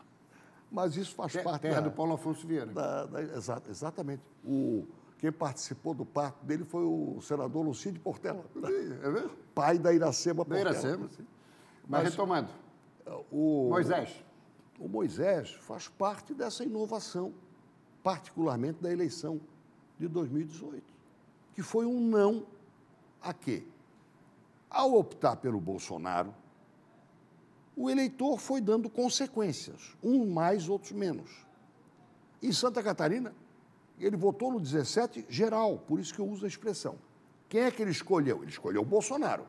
Mas 0.70 0.96
isso 0.96 1.14
faz 1.14 1.32
Te- 1.32 1.42
parte 1.42 1.62
Terra 1.62 1.80
da, 1.80 1.88
do 1.88 1.90
Paulo 1.90 2.14
Afonso 2.14 2.46
Vieira. 2.46 2.66
da- 2.72 3.06
da- 3.06 3.22
exa- 3.22 3.62
exatamente. 3.68 4.22
O, 4.44 4.86
quem 5.18 5.32
participou 5.32 5.92
do 5.94 6.06
parto 6.06 6.44
dele 6.44 6.64
foi 6.64 6.84
o 6.84 7.20
senador 7.20 7.64
Lucídio 7.66 8.00
Portela, 8.00 8.44
É 9.02 9.08
mesmo? 9.10 9.30
pai 9.54 9.78
da 9.78 9.92
Iracema 9.92 10.44
Da 10.44 10.54
Portela. 10.54 10.70
Iracema, 10.70 11.08
sim. 11.08 11.26
Mas, 11.88 12.04
retomando, 12.10 12.48
O, 13.32 13.68
Moisés. 13.70 14.24
O 14.78 14.88
Moisés 14.88 15.52
faz 15.62 15.88
parte 15.88 16.32
dessa 16.32 16.62
inovação, 16.64 17.34
particularmente 18.02 18.80
da 18.80 18.90
eleição 18.92 19.40
de 19.98 20.06
2018, 20.08 20.82
que 21.52 21.62
foi 21.62 21.84
um 21.84 22.00
não 22.00 22.46
a 23.20 23.34
quê? 23.34 23.64
Ao 24.70 24.94
optar 24.94 25.36
pelo 25.36 25.60
Bolsonaro, 25.60 26.32
o 27.80 27.88
eleitor 27.88 28.38
foi 28.38 28.60
dando 28.60 28.90
consequências, 28.90 29.96
uns 30.02 30.28
mais, 30.28 30.68
outros 30.68 30.92
menos. 30.92 31.30
Em 32.42 32.52
Santa 32.52 32.82
Catarina, 32.82 33.34
ele 33.98 34.18
votou 34.18 34.52
no 34.52 34.60
17 34.60 35.24
geral, 35.30 35.78
por 35.78 35.98
isso 35.98 36.12
que 36.12 36.20
eu 36.20 36.28
uso 36.28 36.44
a 36.44 36.48
expressão. 36.48 36.96
Quem 37.48 37.62
é 37.62 37.70
que 37.70 37.80
ele 37.80 37.90
escolheu? 37.90 38.42
Ele 38.42 38.50
escolheu 38.50 38.82
o 38.82 38.84
Bolsonaro. 38.84 39.46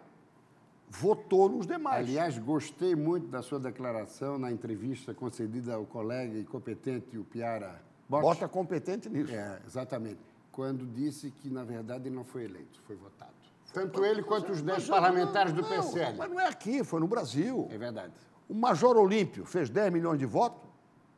Votou 0.90 1.50
nos 1.50 1.68
demais. 1.68 2.08
Aliás, 2.08 2.38
gostei 2.38 2.96
muito 2.96 3.28
da 3.28 3.42
sua 3.42 3.60
declaração 3.60 4.40
na 4.40 4.50
entrevista 4.50 5.14
concedida 5.14 5.74
ao 5.74 5.86
colega 5.86 6.38
e 6.38 6.46
competente, 6.46 7.18
o 7.18 7.26
Piara 7.26 7.82
Bosch. 8.08 8.22
Bota 8.22 8.48
competente 8.48 9.10
nisso. 9.10 9.34
É, 9.34 9.62
exatamente. 9.68 10.20
Quando 10.54 10.86
disse 10.86 11.32
que, 11.32 11.50
na 11.50 11.66
verdade, 11.66 12.08
ele 12.08 12.16
não 12.16 12.24
foi 12.24 12.46
eleito, 12.46 12.82
foi 12.88 12.96
votado. 12.96 13.31
Tanto 13.74 14.04
ele 14.04 14.22
quanto 14.22 14.52
os 14.52 14.62
dez 14.62 14.80
Mas, 14.80 14.90
parlamentares 14.90 15.54
do 15.54 15.62
não, 15.62 15.70
PCL. 15.70 16.18
Mas 16.18 16.30
não 16.30 16.40
é 16.40 16.48
aqui, 16.48 16.84
foi 16.84 17.00
no 17.00 17.08
Brasil. 17.08 17.68
É 17.72 17.78
verdade. 17.78 18.14
O 18.50 18.54
Major 18.54 18.98
Olímpio 18.98 19.46
fez 19.46 19.70
10 19.70 19.94
milhões 19.94 20.20
de 20.20 20.26
votos? 20.26 20.70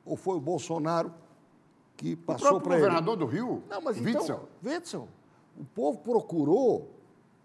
Ou 0.05 0.15
foi 0.15 0.37
o 0.37 0.39
Bolsonaro 0.41 1.13
que 1.95 2.13
O 2.13 2.17
passou 2.17 2.59
para 2.61 2.73
ele? 2.75 2.83
governador 2.83 3.15
do 3.17 3.25
Rio, 3.25 3.63
Não, 3.69 3.81
mas 3.81 3.97
Witzel, 3.97 4.21
então, 4.23 4.47
Witzel, 4.63 5.07
o 5.57 5.63
povo 5.63 5.99
procurou, 5.99 6.91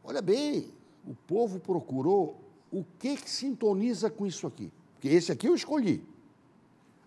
olha 0.02 0.20
bem, 0.20 0.72
o 1.06 1.14
povo 1.14 1.58
procurou 1.60 2.38
o 2.70 2.84
que, 2.98 3.16
que 3.16 3.30
sintoniza 3.30 4.10
com 4.10 4.26
isso 4.26 4.46
aqui. 4.46 4.70
Porque 4.94 5.08
esse 5.08 5.30
aqui 5.32 5.46
eu 5.46 5.54
escolhi. 5.54 6.04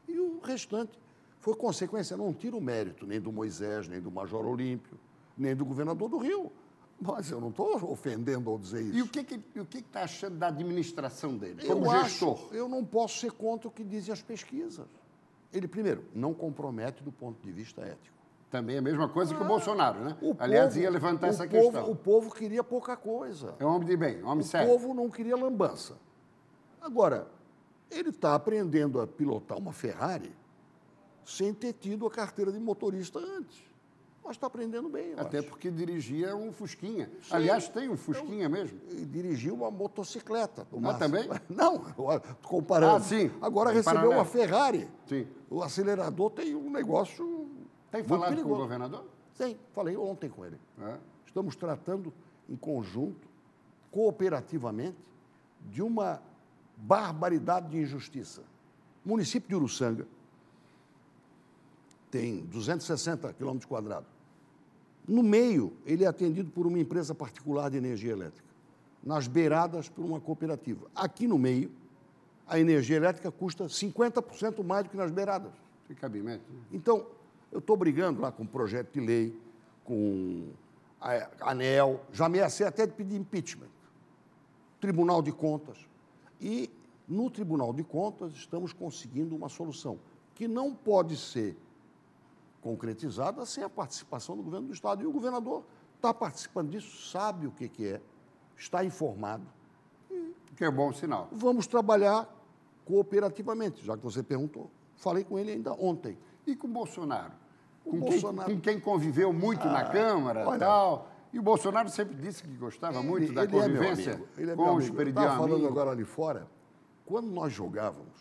E 0.08 0.18
o 0.18 0.40
restante 0.42 0.98
foi 1.40 1.54
consequência. 1.56 2.16
Não 2.16 2.34
tiro 2.34 2.58
o 2.58 2.62
mérito 2.62 3.06
nem 3.06 3.20
do 3.20 3.32
Moisés, 3.32 3.88
nem 3.88 4.00
do 4.00 4.10
Major 4.10 4.46
Olímpio, 4.46 4.98
nem 5.38 5.56
do 5.56 5.66
governador 5.66 6.10
do 6.10 6.18
Rio. 6.18 6.52
Mas 7.04 7.32
eu 7.32 7.42
não 7.42 7.50
estou 7.50 7.74
ofendendo 7.92 8.50
ao 8.52 8.60
dizer 8.60 8.82
isso. 8.84 8.96
E 8.96 9.02
o 9.02 9.08
que 9.08 9.24
que 9.24 9.60
o 9.60 9.66
que 9.66 9.80
está 9.80 10.04
achando 10.04 10.38
da 10.38 10.48
administração 10.48 11.36
dele, 11.36 11.62
Eu 11.64 11.76
como 11.78 11.90
acho- 11.90 12.10
gestor? 12.10 12.48
eu 12.54 12.70
não 12.70 12.86
posso 12.86 13.18
ser 13.20 13.32
contra 13.32 13.68
o 13.68 13.72
que 13.72 13.84
dizem 13.84 14.14
as 14.14 14.22
pesquisas. 14.22 14.86
Ele, 15.52 15.68
primeiro, 15.68 16.06
não 16.14 16.34
compromete 16.34 17.04
do 17.04 17.12
ponto 17.12 17.42
de 17.44 17.52
vista 17.52 17.82
ético. 17.82 18.16
Também 18.52 18.76
é 18.76 18.80
a 18.80 18.82
mesma 18.82 19.10
coisa 19.10 19.34
que 19.34 19.42
o 19.42 19.46
Bolsonaro, 19.48 20.00
né? 20.04 20.16
O 20.22 20.36
Aliás, 20.38 20.74
povo- 20.74 20.80
ia 20.84 20.90
levantar 20.92 21.28
o 21.28 21.30
essa 21.32 21.48
povo- 21.48 21.72
questão. 21.72 21.90
O 21.92 21.96
povo 21.96 22.32
queria 22.36 22.64
pouca 22.64 22.96
coisa. 22.96 23.56
É 23.60 23.66
um 23.66 23.70
homem 23.76 23.88
de 23.88 23.98
bem, 23.98 24.22
um 24.24 24.28
homem 24.28 24.44
O 24.46 24.48
sério. 24.48 24.70
povo 24.70 24.94
não 24.94 25.10
queria 25.10 25.36
lambança. 25.36 25.98
Agora, 26.80 27.28
ele 27.90 28.10
está 28.10 28.36
aprendendo 28.36 29.02
a 29.02 29.08
pilotar 29.08 29.58
uma 29.58 29.74
Ferrari 29.74 30.36
sem 31.26 31.54
ter 31.54 31.74
tido 31.74 32.06
a 32.06 32.12
carteira 32.12 32.52
de 32.52 32.60
motorista 32.60 33.20
antes. 33.20 33.62
Mas 34.24 34.36
está 34.38 34.48
aprendendo 34.48 34.88
bem, 34.88 35.08
eu 35.12 35.20
Até 35.20 35.40
acho. 35.40 35.48
porque 35.50 35.70
dirigia 35.72 36.36
um 36.36 36.52
Fusquinha. 36.54 37.12
Aliás, 37.32 37.68
tem 37.68 37.90
um 37.90 37.98
Fusquinha 37.98 38.48
mesmo. 38.48 38.80
E 38.92 39.04
dirigiu 39.06 39.56
uma 39.56 39.72
motocicleta. 39.72 40.68
Ah, 40.72 40.80
máximo. 40.80 41.00
também? 41.00 41.30
Não, 41.50 41.80
comparando. 42.44 42.98
Ah, 42.98 43.00
sim. 43.00 43.32
Agora 43.42 43.72
recebeu 43.72 43.94
paralelo. 43.96 44.20
uma 44.20 44.26
Ferrari. 44.26 44.88
Sim. 45.08 45.28
O 45.50 45.62
acelerador 45.64 46.30
tem 46.30 46.56
um 46.56 46.70
negócio 46.70 47.50
Tem 47.92 48.04
falado 48.04 48.28
com 48.30 48.32
o 48.34 48.36
perigoso. 48.36 48.62
governador? 48.62 49.06
Tem, 49.38 49.60
falei 49.74 49.98
ontem 49.98 50.30
com 50.30 50.46
ele. 50.46 50.60
É. 50.82 50.98
Estamos 51.26 51.56
tratando 51.56 52.14
em 52.48 52.56
conjunto, 52.56 53.28
cooperativamente, 53.90 54.98
de 55.62 55.82
uma 55.82 56.22
barbaridade 56.78 57.70
de 57.70 57.80
injustiça. 57.80 58.42
O 59.06 59.10
município 59.10 59.50
de 59.50 59.56
Uruçanga 59.56 60.08
tem 62.12 62.46
260 62.46 63.32
quilômetros 63.34 63.66
quadrados. 63.66 64.10
No 65.08 65.24
meio, 65.24 65.74
ele 65.86 66.04
é 66.04 66.08
atendido 66.08 66.52
por 66.52 66.68
uma 66.68 66.78
empresa 66.78 67.16
particular 67.16 67.70
de 67.72 67.78
energia 67.78 68.12
elétrica. 68.12 68.48
Nas 69.04 69.28
beiradas, 69.28 69.90
por 69.90 70.06
uma 70.06 70.20
cooperativa. 70.20 70.88
Aqui 70.94 71.26
no 71.26 71.40
meio, 71.40 71.72
a 72.48 72.60
energia 72.60 72.98
elétrica 72.98 73.32
custa 73.32 73.66
50% 73.66 74.64
mais 74.64 74.84
do 74.84 74.90
que 74.90 74.98
nas 74.98 75.10
beiradas. 75.10 75.52
Tem 75.88 75.96
cabimento. 75.96 76.44
Né? 76.52 76.60
Então, 76.72 77.08
eu 77.52 77.60
estou 77.60 77.76
brigando 77.76 78.22
lá 78.22 78.32
com 78.32 78.44
o 78.44 78.48
projeto 78.48 78.94
de 78.94 79.00
lei, 79.00 79.36
com 79.84 80.50
a 81.00 81.52
ANEL, 81.52 82.02
já 82.12 82.26
ameacei 82.26 82.66
até 82.68 82.86
de 82.86 82.94
pedir 82.94 83.16
impeachment. 83.16 83.70
Tribunal 84.80 85.22
de 85.22 85.32
Contas. 85.32 85.78
E 86.40 86.70
no 87.08 87.30
Tribunal 87.30 87.74
de 87.74 87.84
Contas 87.84 88.34
estamos 88.34 88.72
conseguindo 88.72 89.36
uma 89.36 89.50
solução 89.50 89.98
que 90.36 90.48
não 90.48 90.74
pode 90.74 91.18
ser 91.18 91.58
concretizada 92.62 93.46
sem 93.46 93.64
a 93.64 93.70
participação 93.70 94.38
do 94.38 94.44
governo 94.44 94.68
do 94.68 94.74
Estado. 94.74 95.04
E 95.04 95.06
o 95.06 95.12
governador 95.12 95.64
está 95.96 96.14
participando 96.14 96.70
disso, 96.70 97.10
sabe 97.10 97.48
o 97.48 97.52
que, 97.52 97.68
que 97.68 97.88
é, 97.88 98.02
está 98.56 98.84
informado. 98.86 99.46
Que 100.56 100.66
é 100.66 100.72
bom 100.72 100.94
sinal. 100.94 101.28
Vamos 101.32 101.66
trabalhar 101.66 102.30
cooperativamente, 102.86 103.84
já 103.84 103.98
que 103.98 104.04
você 104.04 104.22
perguntou. 104.22 104.70
Falei 104.96 105.24
com 105.24 105.40
ele 105.40 105.52
ainda 105.52 105.74
ontem. 105.74 106.18
E 106.46 106.56
com 106.56 106.68
o 106.68 106.70
Bolsonaro? 106.70 107.34
Com, 107.84 108.00
Bolsonaro. 108.00 108.48
Quem, 108.48 108.56
com 108.58 108.62
quem 108.62 108.80
conviveu 108.80 109.34
muito 109.34 109.68
ah, 109.68 109.72
na 109.72 109.86
Câmara 109.86 110.56
e 110.56 110.60
tal. 110.60 111.10
E 111.34 111.40
o 111.40 111.42
Bolsonaro 111.42 111.90
sempre 111.90 112.16
disse 112.16 112.44
que 112.44 112.50
gostava 112.56 113.00
ele, 113.00 113.08
muito 113.08 113.34
da 113.34 113.44
é 113.44 113.48
convivência 113.48 114.22
é 114.38 114.42
ele 114.42 114.52
é 114.52 114.56
com 114.56 114.76
os 114.76 114.84
Esperidião 114.84 115.24
Estava 115.24 115.48
falando 115.48 115.66
agora 115.66 115.92
ali 115.92 116.04
fora, 116.04 116.48
quando 117.06 117.28
nós 117.28 117.54
jogávamos 117.54 118.20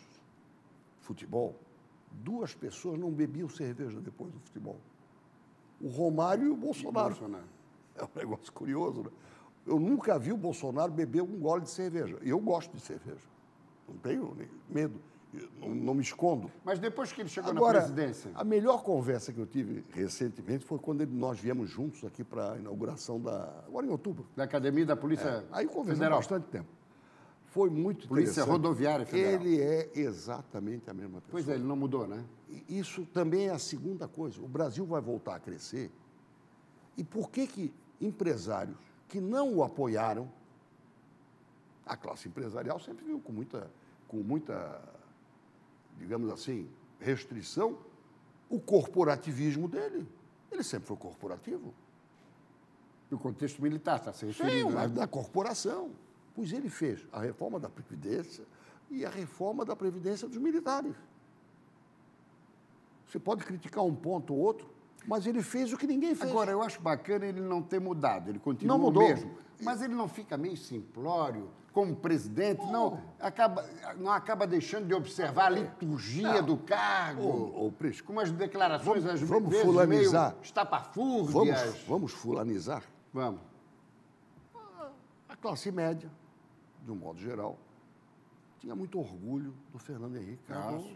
futebol, 1.01 1.59
duas 2.11 2.53
pessoas 2.53 2.99
não 2.99 3.11
bebiam 3.11 3.49
cerveja 3.49 3.99
depois 3.99 4.31
do 4.31 4.39
futebol. 4.39 4.79
O 5.79 5.87
Romário 5.87 6.45
e 6.45 6.49
o 6.49 6.55
Bolsonaro. 6.55 7.13
E 7.13 7.17
o 7.17 7.19
Bolsonaro. 7.19 7.49
É 7.95 8.03
um 8.03 8.09
negócio 8.15 8.53
curioso, 8.53 9.03
né? 9.03 9.09
Eu 9.65 9.79
nunca 9.79 10.17
vi 10.17 10.31
o 10.31 10.37
Bolsonaro 10.37 10.91
beber 10.91 11.21
um 11.21 11.39
gole 11.39 11.61
de 11.61 11.69
cerveja. 11.69 12.17
E 12.23 12.29
eu 12.29 12.39
gosto 12.39 12.71
de 12.75 12.81
cerveja. 12.81 13.21
Não 13.87 13.95
tenho 13.97 14.35
medo. 14.69 14.99
Não, 15.59 15.69
não, 15.73 15.93
me 15.93 16.01
escondo. 16.01 16.51
Mas 16.63 16.77
depois 16.77 17.13
que 17.13 17.21
ele 17.21 17.29
chegou 17.29 17.51
Agora, 17.51 17.79
na 17.79 17.85
presidência. 17.85 18.31
A 18.35 18.43
melhor 18.43 18.83
conversa 18.83 19.31
que 19.31 19.39
eu 19.39 19.45
tive 19.45 19.85
recentemente 19.91 20.65
foi 20.65 20.77
quando 20.77 21.01
ele, 21.01 21.15
nós 21.15 21.39
viemos 21.39 21.69
juntos 21.69 22.03
aqui 22.03 22.21
para 22.23 22.53
a 22.53 22.57
inauguração 22.57 23.19
da. 23.19 23.63
Agora 23.65 23.85
em 23.85 23.89
outubro. 23.89 24.25
Da 24.35 24.43
Academia 24.43 24.85
da 24.85 24.95
Polícia. 24.95 25.27
É, 25.27 25.43
aí 25.51 25.67
conversamos 25.67 26.17
bastante 26.17 26.47
tempo. 26.47 26.67
Foi 27.51 27.69
muito 27.69 28.07
Polícia 28.07 28.45
Rodoviária 28.45 29.05
Federal. 29.05 29.33
Ele 29.33 29.61
é 29.61 29.91
exatamente 29.93 30.89
a 30.89 30.93
mesma 30.93 31.19
pessoa. 31.19 31.31
Pois 31.31 31.49
é, 31.49 31.55
ele 31.55 31.65
não 31.65 31.75
mudou, 31.75 32.07
né? 32.07 32.23
Isso 32.67 33.05
também 33.07 33.47
é 33.47 33.51
a 33.51 33.59
segunda 33.59 34.07
coisa. 34.07 34.41
O 34.41 34.47
Brasil 34.47 34.85
vai 34.85 35.01
voltar 35.01 35.35
a 35.35 35.39
crescer. 35.39 35.91
E 36.97 37.03
por 37.03 37.29
que 37.29 37.45
que 37.45 37.73
empresários 37.99 38.77
que 39.09 39.19
não 39.19 39.53
o 39.53 39.63
apoiaram, 39.63 40.31
a 41.85 41.97
classe 41.97 42.29
empresarial 42.29 42.79
sempre 42.79 43.03
viu 43.03 43.19
com 43.19 43.33
muita, 43.33 43.69
com 44.07 44.17
muita, 44.17 44.81
digamos 45.99 46.31
assim, 46.31 46.69
restrição 47.01 47.77
o 48.49 48.61
corporativismo 48.61 49.67
dele. 49.67 50.07
Ele 50.49 50.63
sempre 50.63 50.87
foi 50.87 50.95
corporativo. 50.95 51.73
No 53.09 53.19
contexto 53.19 53.61
militar, 53.61 53.97
está 53.97 54.13
se 54.13 54.25
referindo. 54.25 54.69
Sim, 54.69 54.75
né? 54.75 54.87
da 54.87 55.05
corporação. 55.05 55.91
Pois 56.33 56.51
ele 56.51 56.69
fez 56.69 57.05
a 57.11 57.19
reforma 57.21 57.59
da 57.59 57.69
Previdência 57.69 58.45
e 58.89 59.05
a 59.05 59.09
reforma 59.09 59.65
da 59.65 59.75
Previdência 59.75 60.27
dos 60.27 60.37
militares. 60.37 60.95
Você 63.05 63.19
pode 63.19 63.43
criticar 63.43 63.83
um 63.83 63.93
ponto 63.93 64.33
ou 64.33 64.39
outro, 64.39 64.69
mas 65.05 65.25
ele 65.25 65.41
fez 65.41 65.73
o 65.73 65.77
que 65.77 65.85
ninguém 65.85 66.15
fez. 66.15 66.29
Agora, 66.31 66.51
eu 66.51 66.61
acho 66.61 66.81
bacana 66.81 67.25
ele 67.25 67.41
não 67.41 67.61
ter 67.61 67.79
mudado, 67.79 68.29
ele 68.29 68.39
continua 68.39 68.77
não 68.77 68.83
mudou. 68.83 69.03
mesmo. 69.03 69.31
Mas 69.61 69.81
ele 69.81 69.93
não 69.93 70.07
fica 70.07 70.37
meio 70.37 70.57
simplório 70.57 71.49
como 71.73 71.95
presidente, 71.95 72.65
não, 72.65 73.01
acaba, 73.19 73.65
não 73.97 74.11
acaba 74.11 74.45
deixando 74.45 74.87
de 74.87 74.93
observar 74.93 75.45
a 75.45 75.49
liturgia 75.49 76.41
não. 76.41 76.43
do 76.43 76.57
cargo, 76.57 77.21
ô, 77.21 77.67
ô, 77.67 77.73
com 78.05 78.13
umas 78.13 78.31
declarações 78.31 79.03
vamos, 79.03 79.21
às 79.21 79.27
vamos 79.29 79.49
vezes 79.49 79.65
fulanizar. 79.65 80.31
meio 80.31 80.43
estapafúrdias. 80.43 81.61
Vamos, 81.61 81.83
vamos 81.87 82.11
fulanizar? 82.11 82.83
Vamos. 83.13 83.39
A 85.29 85.35
classe 85.37 85.71
média, 85.71 86.09
de 86.81 86.91
um 86.91 86.95
modo 86.95 87.19
geral, 87.19 87.57
tinha 88.59 88.75
muito 88.75 88.99
orgulho 88.99 89.53
do 89.71 89.79
Fernando 89.79 90.15
Henrique 90.15 90.43
Cardoso. 90.47 90.89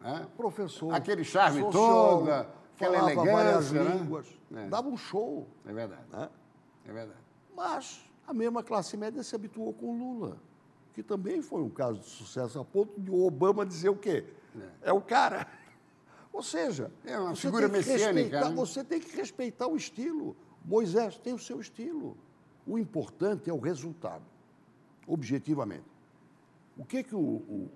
Ah, 0.00 0.20
é? 0.20 0.26
Professor. 0.36 0.94
Aquele 0.94 1.24
charme 1.24 1.60
todo, 1.70 2.30
aquela 2.30 2.98
elegância. 2.98 3.32
várias 3.32 3.72
né? 3.72 3.84
línguas. 3.84 4.26
É. 4.54 4.68
Dava 4.68 4.88
um 4.88 4.96
show. 4.96 5.46
É 5.66 5.72
verdade. 5.72 6.04
Né? 6.10 6.28
É 6.86 6.92
verdade. 6.92 7.20
Mas 7.54 8.10
a 8.26 8.32
mesma 8.32 8.62
classe 8.62 8.96
média 8.96 9.22
se 9.22 9.34
habituou 9.34 9.72
com 9.72 9.98
Lula, 9.98 10.38
que 10.94 11.02
também 11.02 11.42
foi 11.42 11.60
um 11.62 11.68
caso 11.68 12.00
de 12.00 12.06
sucesso, 12.06 12.58
a 12.58 12.64
ponto 12.64 13.00
de 13.00 13.10
o 13.10 13.26
Obama 13.26 13.66
dizer 13.66 13.88
o 13.88 13.96
quê? 13.96 14.24
É, 14.82 14.90
é 14.90 14.92
o 14.92 15.00
cara. 15.00 15.46
Ou 16.32 16.42
seja, 16.42 16.90
é 17.04 17.18
uma 17.18 17.34
figura 17.34 17.68
messiânica. 17.68 18.48
Né? 18.48 18.54
Você 18.54 18.84
tem 18.84 19.00
que 19.00 19.14
respeitar 19.16 19.66
o 19.66 19.76
estilo. 19.76 20.36
Moisés 20.64 21.18
tem 21.18 21.34
o 21.34 21.38
seu 21.38 21.60
estilo. 21.60 22.16
O 22.66 22.78
importante 22.78 23.50
é 23.50 23.52
o 23.52 23.58
resultado, 23.58 24.22
objetivamente. 25.10 25.84
O 26.78 26.84
que, 26.84 27.02
que 27.02 27.14
o, 27.14 27.18
o, 27.18 27.70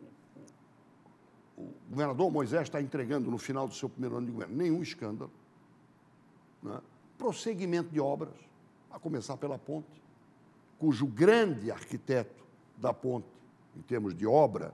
o 1.59 1.75
governador 1.90 2.31
Moisés 2.31 2.62
está 2.62 2.81
entregando 2.81 3.31
no 3.31 3.38
final 3.38 3.66
do 3.66 3.75
seu 3.75 3.88
primeiro 3.88 4.16
ano 4.16 4.27
de 4.27 4.33
governo? 4.33 4.57
Nenhum 4.57 4.81
escândalo. 4.81 5.31
Né? 6.62 6.81
Prosseguimento 7.18 7.90
de 7.90 8.01
obras, 8.01 8.35
a 8.90 8.99
começar 8.99 9.37
pela 9.37 9.59
ponte, 9.59 10.03
cujo 10.79 11.07
grande 11.07 11.70
arquiteto 11.70 12.44
da 12.77 12.94
ponte, 12.94 13.27
em 13.77 13.83
termos 13.83 14.14
de 14.14 14.27
obra 14.27 14.73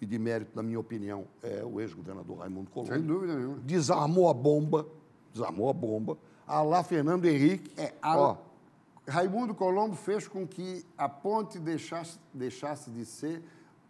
e 0.00 0.06
de 0.06 0.18
mérito, 0.18 0.52
na 0.54 0.62
minha 0.62 0.80
opinião, 0.80 1.26
é 1.42 1.62
o 1.64 1.80
ex-governador 1.80 2.38
Raimundo 2.38 2.70
Colombo. 2.70 2.94
Sem 2.94 3.02
dúvida 3.02 3.36
nenhuma. 3.36 3.58
Desarmou 3.58 4.28
a 4.30 4.34
bomba, 4.34 4.86
desarmou 5.32 5.68
a 5.68 5.72
bomba. 5.72 6.16
A 6.46 6.62
lá 6.62 6.82
Fernando 6.82 7.26
Henrique. 7.26 7.70
É, 7.78 7.92
a... 8.00 8.18
ó, 8.18 8.36
Raimundo 9.08 9.54
Colombo 9.54 9.96
fez 9.96 10.28
com 10.28 10.46
que 10.46 10.84
a 10.96 11.08
ponte 11.08 11.58
deixasse, 11.58 12.18
deixasse 12.32 12.90
de 12.90 13.04
ser 13.04 13.42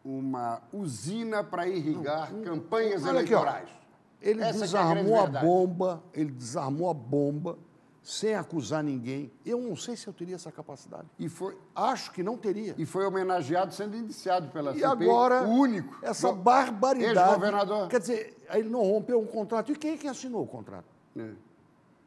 uma 0.04 0.62
usina 0.72 1.42
para 1.42 1.66
irrigar 1.66 2.33
não, 2.33 2.42
campanhas 2.42 3.04
eleitorais. 3.04 3.64
Aqui, 3.64 3.78
ele 4.22 4.42
Essa 4.42 4.61
desarmou 4.61 5.16
é 5.16 5.18
a, 5.18 5.22
a 5.24 5.26
bomba, 5.26 6.02
ele 6.12 6.31
desarmou 6.31 6.88
a 6.88 6.94
bomba 6.94 7.59
sem 8.02 8.35
acusar 8.35 8.83
ninguém. 8.83 9.31
Eu 9.44 9.61
não 9.61 9.76
sei 9.76 9.96
se 9.96 10.07
eu 10.07 10.12
teria 10.12 10.37
essa 10.37 10.50
capacidade. 10.50 11.07
E 11.18 11.28
foi, 11.28 11.59
acho 11.74 12.11
que 12.12 12.22
não 12.22 12.37
teria. 12.37 12.74
E 12.78 12.87
foi 12.87 13.04
homenageado 13.04 13.74
sendo 13.74 13.96
indiciado 13.96 14.48
pela 14.48 14.70
e 14.70 14.81
CPI, 14.81 14.85
agora, 14.85 15.46
o 15.46 15.50
único. 15.50 15.98
Essa 16.02 16.33
barbaridade. 16.33 17.18
Ex-governador. 17.18 17.88
Quer 17.88 18.00
dizer, 18.00 18.37
ele 18.50 18.68
não 18.68 18.83
rompeu 18.83 19.20
um 19.20 19.26
contrato. 19.26 19.72
E 19.72 19.76
quem 19.76 19.92
é 19.92 19.96
que 19.96 20.09
assinou 20.09 20.42
o 20.42 20.46
contrato? 20.46 20.87
É. 21.16 21.33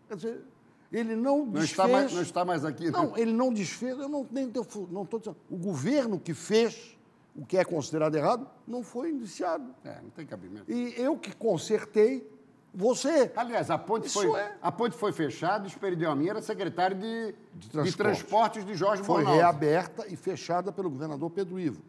Quer 0.07 0.15
dizer, 0.15 0.45
ele 0.91 1.15
não, 1.15 1.45
não 1.45 1.51
desfez... 1.53 1.71
Está 1.71 1.87
mais, 1.87 2.13
não 2.13 2.21
está 2.21 2.45
mais 2.45 2.65
aqui. 2.65 2.85
Né? 2.85 2.91
Não, 2.91 3.17
ele 3.17 3.31
não 3.31 3.53
desfez, 3.53 3.97
eu 3.97 4.09
não 4.09 4.23
estou 4.23 4.87
não 4.91 5.05
dizendo. 5.05 5.37
O 5.49 5.57
governo 5.57 6.19
que 6.19 6.33
fez 6.33 6.97
o 7.35 7.45
que 7.45 7.57
é 7.57 7.63
considerado 7.63 8.15
errado 8.15 8.47
não 8.67 8.83
foi 8.83 9.11
indiciado. 9.11 9.73
É, 9.83 10.01
não 10.01 10.09
tem 10.09 10.25
cabimento. 10.25 10.69
E 10.69 10.93
eu 10.97 11.17
que 11.17 11.33
consertei, 11.33 12.29
você. 12.73 13.31
Aliás, 13.35 13.69
a 13.69 13.77
ponte, 13.77 14.09
foi, 14.09 14.29
é... 14.31 14.57
a 14.61 14.71
ponte 14.71 14.95
foi 14.95 15.11
fechada, 15.11 15.67
Esperidião 15.67 16.19
era 16.21 16.41
secretário 16.41 16.97
de, 16.97 17.35
de, 17.53 17.69
transportes. 17.69 17.91
de 17.91 17.97
transportes 17.97 18.65
de 18.65 18.75
Jorge 18.75 19.03
Foi 19.03 19.23
reaberta 19.23 20.05
e 20.07 20.15
fechada 20.15 20.71
pelo 20.71 20.89
governador 20.89 21.29
Pedro 21.29 21.59
Ivo. 21.59 21.81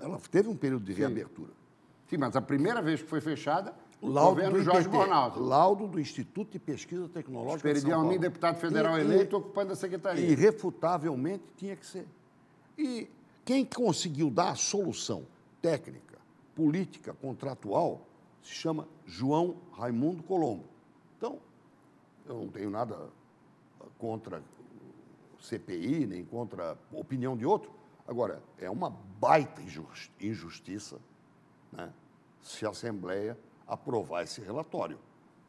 Ela 0.00 0.18
teve 0.30 0.48
um 0.48 0.56
período 0.56 0.84
de 0.84 0.92
Sim. 0.94 1.00
reabertura. 1.00 1.52
Sim, 2.08 2.18
mas 2.18 2.36
a 2.36 2.40
primeira 2.40 2.80
vez 2.80 3.02
que 3.02 3.08
foi 3.08 3.20
fechada, 3.20 3.74
Laudo 4.02 4.36
governo 4.36 4.58
do 4.58 4.62
Jorge 4.62 4.88
Bornaldo. 4.88 5.40
Laudo 5.40 5.86
do 5.86 5.98
Instituto 5.98 6.52
de 6.52 6.58
Pesquisa 6.58 7.08
Tecnológica 7.08 7.68
Esperidião 7.68 8.02
Amin, 8.02 8.18
deputado 8.18 8.58
federal 8.58 8.98
e, 8.98 9.00
eleito, 9.00 9.36
ocupando 9.36 9.72
a 9.72 9.76
secretaria. 9.76 10.24
Irrefutavelmente 10.24 11.44
tinha 11.56 11.74
que 11.74 11.86
ser. 11.86 12.06
E 12.76 13.08
quem 13.44 13.64
conseguiu 13.64 14.30
dar 14.30 14.50
a 14.50 14.54
solução 14.54 15.24
técnica, 15.62 16.18
política, 16.54 17.14
contratual, 17.14 18.06
se 18.42 18.52
chama 18.52 18.86
João 19.06 19.56
Raimundo 19.72 20.22
Colombo. 20.22 20.64
Então, 21.16 21.38
eu 22.26 22.34
não 22.34 22.48
tenho 22.48 22.70
nada 22.70 22.96
contra 23.98 24.42
CPI, 25.40 26.06
nem 26.06 26.24
contra 26.24 26.72
a 26.72 26.96
opinião 26.96 27.36
de 27.36 27.46
outro. 27.46 27.70
Agora, 28.06 28.42
é 28.58 28.70
uma 28.70 28.90
baita 29.18 29.62
injustiça 30.20 30.98
né, 31.72 31.92
se 32.42 32.64
a 32.64 32.70
Assembleia 32.70 33.36
aprovar 33.66 34.22
esse 34.22 34.40
relatório. 34.40 34.98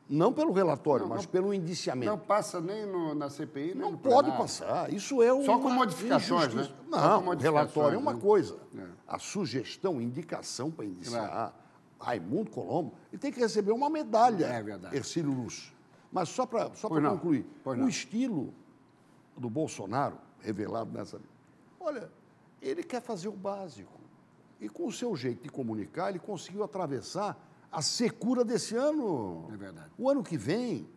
Não 0.10 0.32
pelo 0.32 0.54
relatório, 0.54 1.06
não, 1.06 1.16
mas 1.16 1.26
não, 1.26 1.32
pelo 1.32 1.54
indiciamento. 1.54 2.10
Não 2.10 2.18
passa 2.18 2.62
nem 2.62 2.86
no, 2.86 3.14
na 3.14 3.30
CPI, 3.30 3.68
nem 3.68 3.76
Não 3.76 3.92
no 3.92 3.98
pode 3.98 4.30
plenário. 4.30 4.38
passar. 4.38 4.94
Isso 4.94 5.22
é 5.22 5.34
uma 5.34 5.44
Só 5.44 5.60
com 5.60 5.70
modificações, 5.70 6.54
injustiça. 6.54 6.82
né? 6.84 6.88
Não, 6.90 7.28
o 7.28 7.36
relatório 7.36 7.96
é 7.96 7.98
uma 8.00 8.14
né? 8.14 8.22
coisa. 8.22 8.58
É. 8.78 8.86
A 9.06 9.20
sugestão, 9.20 10.02
indicação 10.02 10.72
para 10.72 10.86
indiciar 10.86 11.28
Claro. 11.28 11.54
Raimundo 12.00 12.52
Colombo, 12.52 12.94
ele 13.12 13.20
tem 13.20 13.32
que 13.34 13.40
receber 13.40 13.72
uma 13.74 13.90
medalha, 13.90 14.46
É 14.46 14.64
verdade. 14.64 14.96
Ercílio 14.96 15.32
Luz. 15.34 15.74
Mas 16.10 16.30
só 16.30 16.46
para 16.46 16.74
só 16.74 16.88
não. 16.88 17.12
concluir, 17.18 17.46
o 17.66 17.88
estilo 17.90 18.54
do 19.36 19.50
Bolsonaro, 19.50 20.18
revelado 20.40 20.90
nessa... 20.92 21.20
Olha, 21.80 22.10
ele 22.62 22.82
quer 22.82 23.02
fazer 23.02 23.28
o 23.28 23.34
básico. 23.34 24.00
E 24.60 24.70
com 24.70 24.88
o 24.88 24.92
seu 24.92 25.16
jeito 25.16 25.44
de 25.44 25.50
comunicar, 25.50 26.10
ele 26.10 26.20
conseguiu 26.20 26.64
atravessar 26.64 27.38
a 27.72 27.82
secura 27.82 28.44
desse 28.46 28.76
ano. 28.76 29.48
É 29.54 29.58
verdade. 29.58 29.90
O 29.98 30.10
ano 30.10 30.24
que 30.24 30.38
vem, 30.38 30.88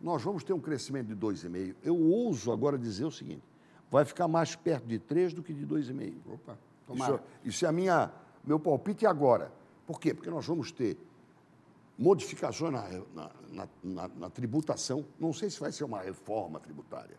nós 0.00 0.22
vamos 0.22 0.42
ter 0.44 0.52
um 0.52 0.60
crescimento 0.60 1.08
de 1.08 1.16
2,5. 1.16 1.74
Eu 1.82 1.96
ouso 1.96 2.50
agora 2.52 2.78
dizer 2.78 3.04
o 3.04 3.10
seguinte: 3.10 3.42
vai 3.90 4.04
ficar 4.04 4.28
mais 4.28 4.54
perto 4.56 4.86
de 4.86 4.98
3 4.98 5.32
do 5.34 5.42
que 5.42 5.52
de 5.52 5.66
2,5. 5.66 6.14
Opa, 6.34 6.52
Isso, 6.52 6.58
tomara. 6.86 7.24
isso 7.44 7.64
é 7.64 7.68
a 7.68 7.72
minha, 7.72 8.12
meu 8.44 8.58
palpite 8.60 9.06
agora. 9.06 9.52
Por 9.86 10.00
quê? 10.00 10.14
Porque 10.14 10.30
nós 10.30 10.46
vamos 10.46 10.70
ter 10.70 10.96
modificações 11.98 12.72
na, 12.72 12.88
na- 13.14 13.30
na- 13.52 13.68
na- 13.82 14.08
na 14.16 14.30
tributação. 14.30 15.04
Não 15.18 15.32
sei 15.32 15.50
se 15.50 15.60
vai 15.60 15.70
ser 15.72 15.84
uma 15.84 16.00
reforma 16.00 16.58
tributária, 16.60 17.16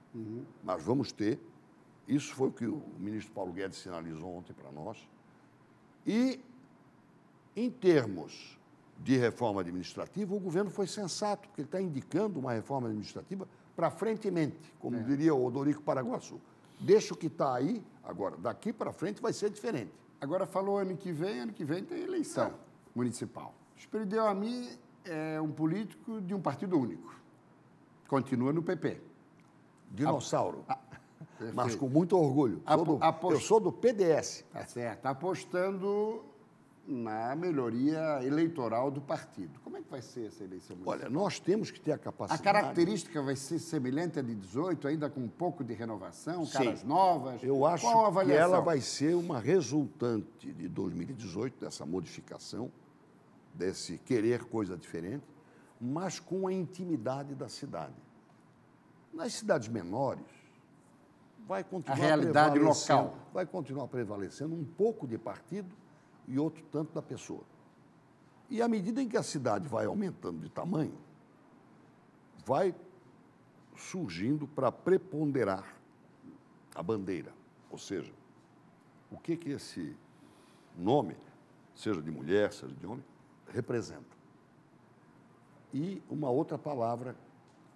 mas 0.63 0.81
vamos 0.83 1.11
ter. 1.11 1.39
Isso 2.07 2.33
foi 2.33 2.47
o 2.47 2.51
que 2.51 2.65
o 2.65 2.81
ministro 2.97 3.31
Paulo 3.33 3.51
Guedes 3.53 3.77
sinalizou 3.77 4.35
ontem 4.35 4.53
para 4.53 4.71
nós. 4.71 4.97
E, 6.05 6.39
em 7.55 7.69
termos 7.69 8.57
de 8.97 9.17
reforma 9.17 9.61
administrativa, 9.61 10.33
o 10.35 10.39
governo 10.39 10.69
foi 10.69 10.85
sensato, 10.87 11.47
porque 11.47 11.61
ele 11.61 11.67
está 11.67 11.81
indicando 11.81 12.39
uma 12.39 12.53
reforma 12.53 12.87
administrativa 12.87 13.47
para 13.75 13.89
frentemente, 13.89 14.57
como 14.79 15.01
diria 15.03 15.33
o 15.33 15.43
Odorico 15.45 15.81
Paraguaçu. 15.81 16.39
Deixa 16.79 17.13
o 17.13 17.17
que 17.17 17.27
está 17.27 17.55
aí, 17.55 17.83
agora, 18.03 18.37
daqui 18.37 18.71
para 18.73 18.91
frente 18.91 19.21
vai 19.21 19.33
ser 19.33 19.49
diferente. 19.49 19.91
Agora 20.19 20.45
falou 20.45 20.77
ano 20.77 20.95
que 20.95 21.11
vem, 21.11 21.39
ano 21.39 21.53
que 21.53 21.63
vem 21.65 21.83
tem 21.83 22.01
eleição 22.03 22.47
Então. 22.47 22.59
municipal. 22.95 23.55
Esperideu 23.75 24.27
a 24.27 24.35
mim 24.35 24.69
é 25.03 25.41
um 25.41 25.51
político 25.51 26.21
de 26.21 26.33
um 26.35 26.41
partido 26.41 26.77
único. 26.79 27.15
Continua 28.07 28.53
no 28.53 28.61
PP. 28.61 29.01
Dinossauro. 29.89 30.63
mas 30.67 30.77
Ah, 30.77 30.79
perfeito. 31.39 31.77
com 31.79 31.89
muito 31.89 32.15
orgulho. 32.17 32.61
Apo- 32.65 32.85
do- 32.97 33.03
aposto- 33.03 33.35
Eu 33.35 33.39
sou 33.41 33.59
do 33.59 33.71
PDS. 33.71 34.45
Tá 34.53 34.63
certo. 34.65 35.05
Apostando 35.07 36.23
na 36.91 37.35
melhoria 37.35 38.19
eleitoral 38.23 38.91
do 38.91 38.99
partido. 38.99 39.59
Como 39.61 39.77
é 39.77 39.81
que 39.81 39.89
vai 39.89 40.01
ser 40.01 40.27
essa 40.27 40.43
eleição 40.43 40.75
municipal? 40.75 40.93
Olha, 40.93 41.09
nós 41.09 41.39
temos 41.39 41.71
que 41.71 41.79
ter 41.79 41.93
a 41.93 41.95
a 41.95 41.97
capacidade. 41.97 42.43
característica 42.43 43.21
vai 43.21 43.35
ser 43.35 43.59
semelhante 43.59 44.19
à 44.19 44.21
de 44.21 44.35
18, 44.35 44.87
ainda 44.87 45.09
com 45.09 45.21
um 45.21 45.27
pouco 45.29 45.63
de 45.63 45.73
renovação, 45.73 46.45
Sim. 46.45 46.51
caras 46.51 46.83
novas? 46.83 47.41
Eu 47.43 47.65
acho 47.65 47.85
Qual 47.85 48.17
a 48.17 48.25
que 48.25 48.31
ela 48.31 48.59
vai 48.59 48.81
ser 48.81 49.15
uma 49.15 49.39
resultante 49.39 50.51
de 50.51 50.67
2018, 50.67 51.59
dessa 51.59 51.85
modificação, 51.85 52.71
desse 53.53 53.97
querer 53.99 54.43
coisa 54.43 54.77
diferente, 54.77 55.23
mas 55.79 56.19
com 56.19 56.47
a 56.47 56.53
intimidade 56.53 57.33
da 57.33 57.47
cidade. 57.47 57.95
Nas 59.13 59.33
cidades 59.33 59.67
menores, 59.67 60.25
vai 61.47 61.63
continuar 61.63 61.97
A 61.97 61.99
realidade 61.99 62.59
local. 62.59 63.15
Vai 63.33 63.45
continuar 63.45 63.87
prevalecendo 63.87 64.53
um 64.55 64.63
pouco 64.63 65.07
de 65.07 65.17
partido 65.17 65.80
e 66.31 66.39
outro 66.39 66.63
tanto 66.71 66.93
da 66.93 67.01
pessoa. 67.01 67.43
E 68.49 68.61
à 68.61 68.67
medida 68.67 69.01
em 69.01 69.07
que 69.07 69.17
a 69.17 69.23
cidade 69.23 69.67
vai 69.67 69.85
aumentando 69.85 70.39
de 70.39 70.49
tamanho, 70.49 70.97
vai 72.45 72.73
surgindo 73.75 74.47
para 74.47 74.71
preponderar 74.71 75.75
a 76.73 76.81
bandeira. 76.81 77.33
Ou 77.69 77.77
seja, 77.77 78.13
o 79.11 79.17
que, 79.17 79.35
que 79.35 79.49
esse 79.49 79.93
nome, 80.77 81.17
seja 81.75 82.01
de 82.01 82.09
mulher, 82.09 82.53
seja 82.53 82.73
de 82.73 82.85
homem, 82.85 83.03
representa. 83.49 84.17
E 85.73 86.01
uma 86.09 86.29
outra 86.29 86.57
palavra 86.57 87.13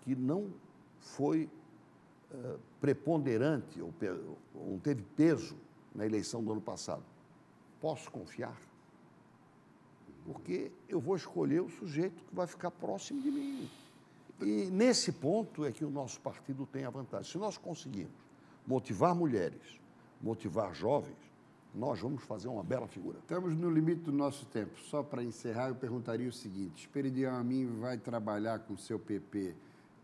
que 0.02 0.15
não 0.15 0.50
foi 1.00 1.50
eh, 2.32 2.58
preponderante 2.80 3.82
ou, 3.82 3.94
ou 4.54 4.72
não 4.72 4.80
teve 4.80 5.04
peso 5.04 5.58
na 5.94 6.06
eleição 6.06 6.41
do 6.41 6.54
ano 6.54 6.62
passado. 6.62 7.04
Posso 7.86 8.10
confiar? 8.10 8.60
Porque 10.26 10.71
eu 10.89 11.00
vou 11.00 11.15
escolher 11.15 11.62
o 11.62 11.69
sujeito 11.69 12.24
que 12.24 12.34
vai 12.34 12.48
ficar 12.48 12.71
próximo 12.71 13.21
de 13.21 13.30
mim. 13.30 13.69
E 14.41 14.71
nesse 14.71 15.12
ponto 15.12 15.63
é 15.63 15.71
que 15.71 15.86
o 15.86 15.89
nosso 15.91 16.19
partido 16.19 16.65
tem 16.65 16.84
a 16.84 16.89
vantagem. 16.89 17.32
Se 17.32 17.38
nós 17.38 17.60
conseguirmos 17.60 18.15
motivar 18.65 19.13
mulheres, 19.13 19.80
motivar 20.19 20.74
jovens, 20.74 21.15
nós 21.76 22.00
vamos 22.00 22.24
fazer 22.24 22.48
uma 22.48 22.63
bela 22.63 22.88
figura. 22.88 23.19
Estamos 23.19 23.56
no 23.56 23.69
limite 23.69 24.02
do 24.02 24.12
nosso 24.12 24.48
tempo. 24.48 24.80
Só 24.89 25.04
para 25.04 25.24
encerrar, 25.24 25.67
eu 25.67 25.76
perguntaria 25.76 26.28
o 26.28 26.34
seguinte: 26.34 26.88
Esperidião 26.88 27.36
Amin 27.36 27.67
vai 27.80 28.00
trabalhar 28.00 28.62
com 28.62 28.74
o 28.74 28.78
seu 28.80 28.98
PP 28.98 29.54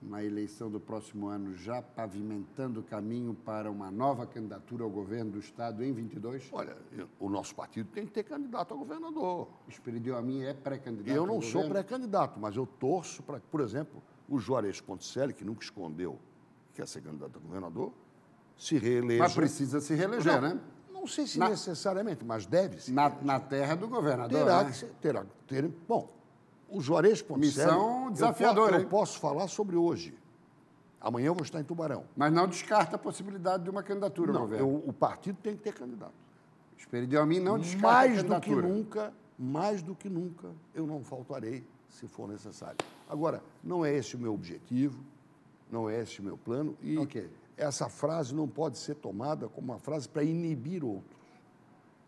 na 0.01 0.23
eleição 0.23 0.69
do 0.69 0.79
próximo 0.79 1.27
ano, 1.27 1.55
já 1.55 1.81
pavimentando 1.81 2.79
o 2.79 2.83
caminho 2.83 3.35
para 3.35 3.69
uma 3.69 3.91
nova 3.91 4.25
candidatura 4.25 4.83
ao 4.83 4.89
governo 4.89 5.31
do 5.31 5.39
Estado 5.39 5.83
em 5.83 5.93
22? 5.93 6.49
Olha, 6.51 6.75
eu- 6.91 7.07
o 7.19 7.29
nosso 7.29 7.53
partido 7.53 7.87
tem 7.91 8.05
que 8.05 8.11
ter 8.11 8.23
candidato 8.23 8.73
a 8.73 8.77
governador. 8.77 9.47
Esperidião 9.67 10.17
Amin 10.17 10.41
é 10.43 10.53
pré-candidato 10.53 11.15
Eu 11.15 11.25
não 11.27 11.39
sou 11.41 11.67
pré-candidato, 11.69 12.39
mas 12.39 12.55
eu 12.55 12.65
torço 12.65 13.21
para 13.21 13.39
que, 13.39 13.45
por 13.47 13.61
exemplo, 13.61 14.01
o 14.27 14.39
Juarez 14.39 14.81
Ponticelli, 14.81 15.33
que 15.33 15.45
nunca 15.45 15.63
escondeu 15.63 16.17
que 16.69 16.77
quer 16.81 16.87
ser 16.87 17.01
candidato 17.01 17.37
a 17.37 17.39
governador, 17.39 17.93
se 18.57 18.77
reeleja. 18.77 19.21
Mas 19.23 19.33
precisa 19.35 19.79
se 19.79 19.93
reeleger, 19.93 20.41
não, 20.41 20.49
né? 20.55 20.59
Não 20.91 21.05
sei 21.07 21.25
se 21.27 21.37
Na- 21.39 21.49
necessariamente, 21.49 22.23
mas 22.25 22.45
deve 22.45 22.79
se 22.79 22.91
Na, 22.91 23.09
na 23.21 23.39
terra 23.39 23.75
do 23.75 23.87
governador, 23.87 24.37
Terá 24.39 24.63
né? 24.63 24.69
que 24.71 24.77
ser, 24.77 24.91
terá 25.01 25.25
ter. 25.47 25.67
Bom, 25.87 26.11
o 26.71 26.81
Juarez 26.81 27.21
Ponticelli. 27.21 27.67
Missão 27.71 28.05
eu 28.05 28.11
desafiadora, 28.11 28.77
Eu, 28.77 28.81
hein? 28.81 28.87
posso 28.87 29.19
falar 29.19 29.47
sobre 29.47 29.75
hoje. 29.75 30.17
Amanhã 30.99 31.27
eu 31.27 31.33
vou 31.35 31.43
estar 31.43 31.59
em 31.59 31.63
Tubarão. 31.63 32.05
Mas 32.15 32.31
não 32.31 32.47
descarta 32.47 32.95
a 32.95 32.99
possibilidade 32.99 33.63
de 33.63 33.69
uma 33.69 33.81
candidatura 33.83 34.31
Não, 34.31 34.41
governo. 34.41 34.67
eu- 34.67 34.89
o 34.89 34.93
partido 34.93 35.37
tem 35.41 35.55
que 35.55 35.63
ter 35.63 35.73
candidato. 35.73 36.13
Esperidião 36.77 37.23
Amin 37.23 37.39
não 37.39 37.57
descarta 37.59 37.87
a 37.87 37.91
mais 37.91 38.11
do 38.23 38.23
que 38.23 38.29
candidatura. 38.49 38.67
nunca, 38.67 39.13
mais 39.37 39.81
do 39.81 39.95
que 39.95 40.09
nunca, 40.09 40.49
eu 40.73 40.85
não 40.85 41.03
faltarei 41.03 41.65
se 41.89 42.07
for 42.07 42.27
necessário. 42.27 42.77
Agora, 43.09 43.43
não 43.63 43.83
é 43.85 43.93
esse 43.95 44.15
o 44.15 44.19
meu 44.19 44.33
objetivo, 44.33 45.03
não 45.71 45.89
é 45.89 45.99
esse 46.01 46.19
o 46.19 46.23
meu 46.23 46.37
plano 46.37 46.77
e 46.81 46.97
Ok. 46.97 47.29
essa 47.57 47.89
frase 47.89 48.33
não 48.35 48.47
pode 48.47 48.77
ser 48.77 48.95
tomada 48.95 49.47
como 49.49 49.71
uma 49.71 49.79
frase 49.79 50.07
para 50.07 50.23
inibir 50.23 50.83
outros. 50.83 51.19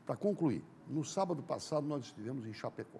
Para 0.05 0.15
concluir, 0.15 0.63
no 0.87 1.03
sábado 1.03 1.41
passado 1.41 1.85
nós 1.87 2.03
estivemos 2.05 2.45
em 2.45 2.53
Chapecó, 2.53 2.99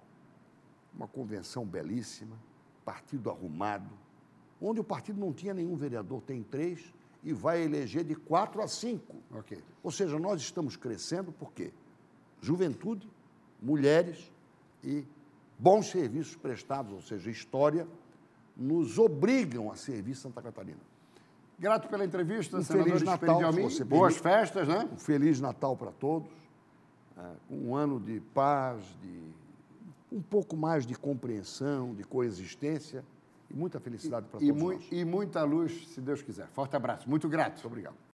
uma 0.96 1.08
convenção 1.08 1.66
belíssima, 1.66 2.36
partido 2.86 3.30
arrumado, 3.30 3.90
onde 4.62 4.80
o 4.80 4.84
partido 4.84 5.20
não 5.20 5.34
tinha 5.34 5.54
nenhum 5.54 5.76
vereador, 5.76 6.22
tem 6.22 6.44
três 6.44 6.94
e 7.24 7.34
vai 7.34 7.62
eleger 7.64 8.04
de 8.04 8.16
quatro 8.16 8.62
a 8.62 8.68
cinco. 8.68 9.16
Ok. 9.32 9.62
Ou 9.82 9.92
seja, 9.92 10.20
nós 10.20 10.42
estamos 10.42 10.76
crescendo 10.76 11.32
porque 11.32 11.72
juventude, 12.42 13.10
mulheres 13.62 14.32
e 14.84 15.06
bons 15.58 15.88
serviços 15.88 16.36
prestados, 16.36 16.92
ou 16.92 17.02
seja, 17.02 17.32
história, 17.32 17.88
nos 18.56 19.00
obrigam 19.00 19.72
a 19.72 19.76
servir 19.76 20.16
Santa 20.16 20.42
Catarina. 20.42 20.80
Grato 21.58 21.88
pela 21.88 22.04
entrevista, 22.04 22.58
Um 22.58 22.64
senador 22.64 22.86
Feliz 22.86 23.04
Natal, 23.04 23.52
você 23.54 23.84
Boas 23.84 24.18
festas, 24.18 24.68
né? 24.68 24.90
Um 24.92 24.98
Feliz 24.98 25.40
Natal 25.40 25.78
para 25.78 25.92
todos, 25.92 26.30
eh, 27.18 27.36
um 27.50 27.76
ano 27.76 28.00
de 28.00 28.20
paz, 28.20 28.84
de 29.02 29.22
um 30.14 30.22
pouco 30.22 30.56
mais 30.56 30.86
de 30.86 30.96
compreensão, 30.96 31.94
de 31.96 32.04
coexistência 32.04 33.04
e 33.50 33.54
muita 33.56 33.80
felicidade 33.80 34.28
para 34.28 34.42
E, 34.44 34.48
todos 34.48 34.62
mui- 34.62 34.76
nós. 34.76 34.88
e 34.92 35.04
muita 35.04 35.44
luz, 35.44 35.88
se 35.88 36.00
Deus 36.00 36.22
quiser. 36.22 36.48
Forte 36.54 36.76
abraço. 36.76 37.10
Muito 37.10 37.28
grato. 37.28 37.54
Muito 37.54 37.68
obrigado. 37.68 37.96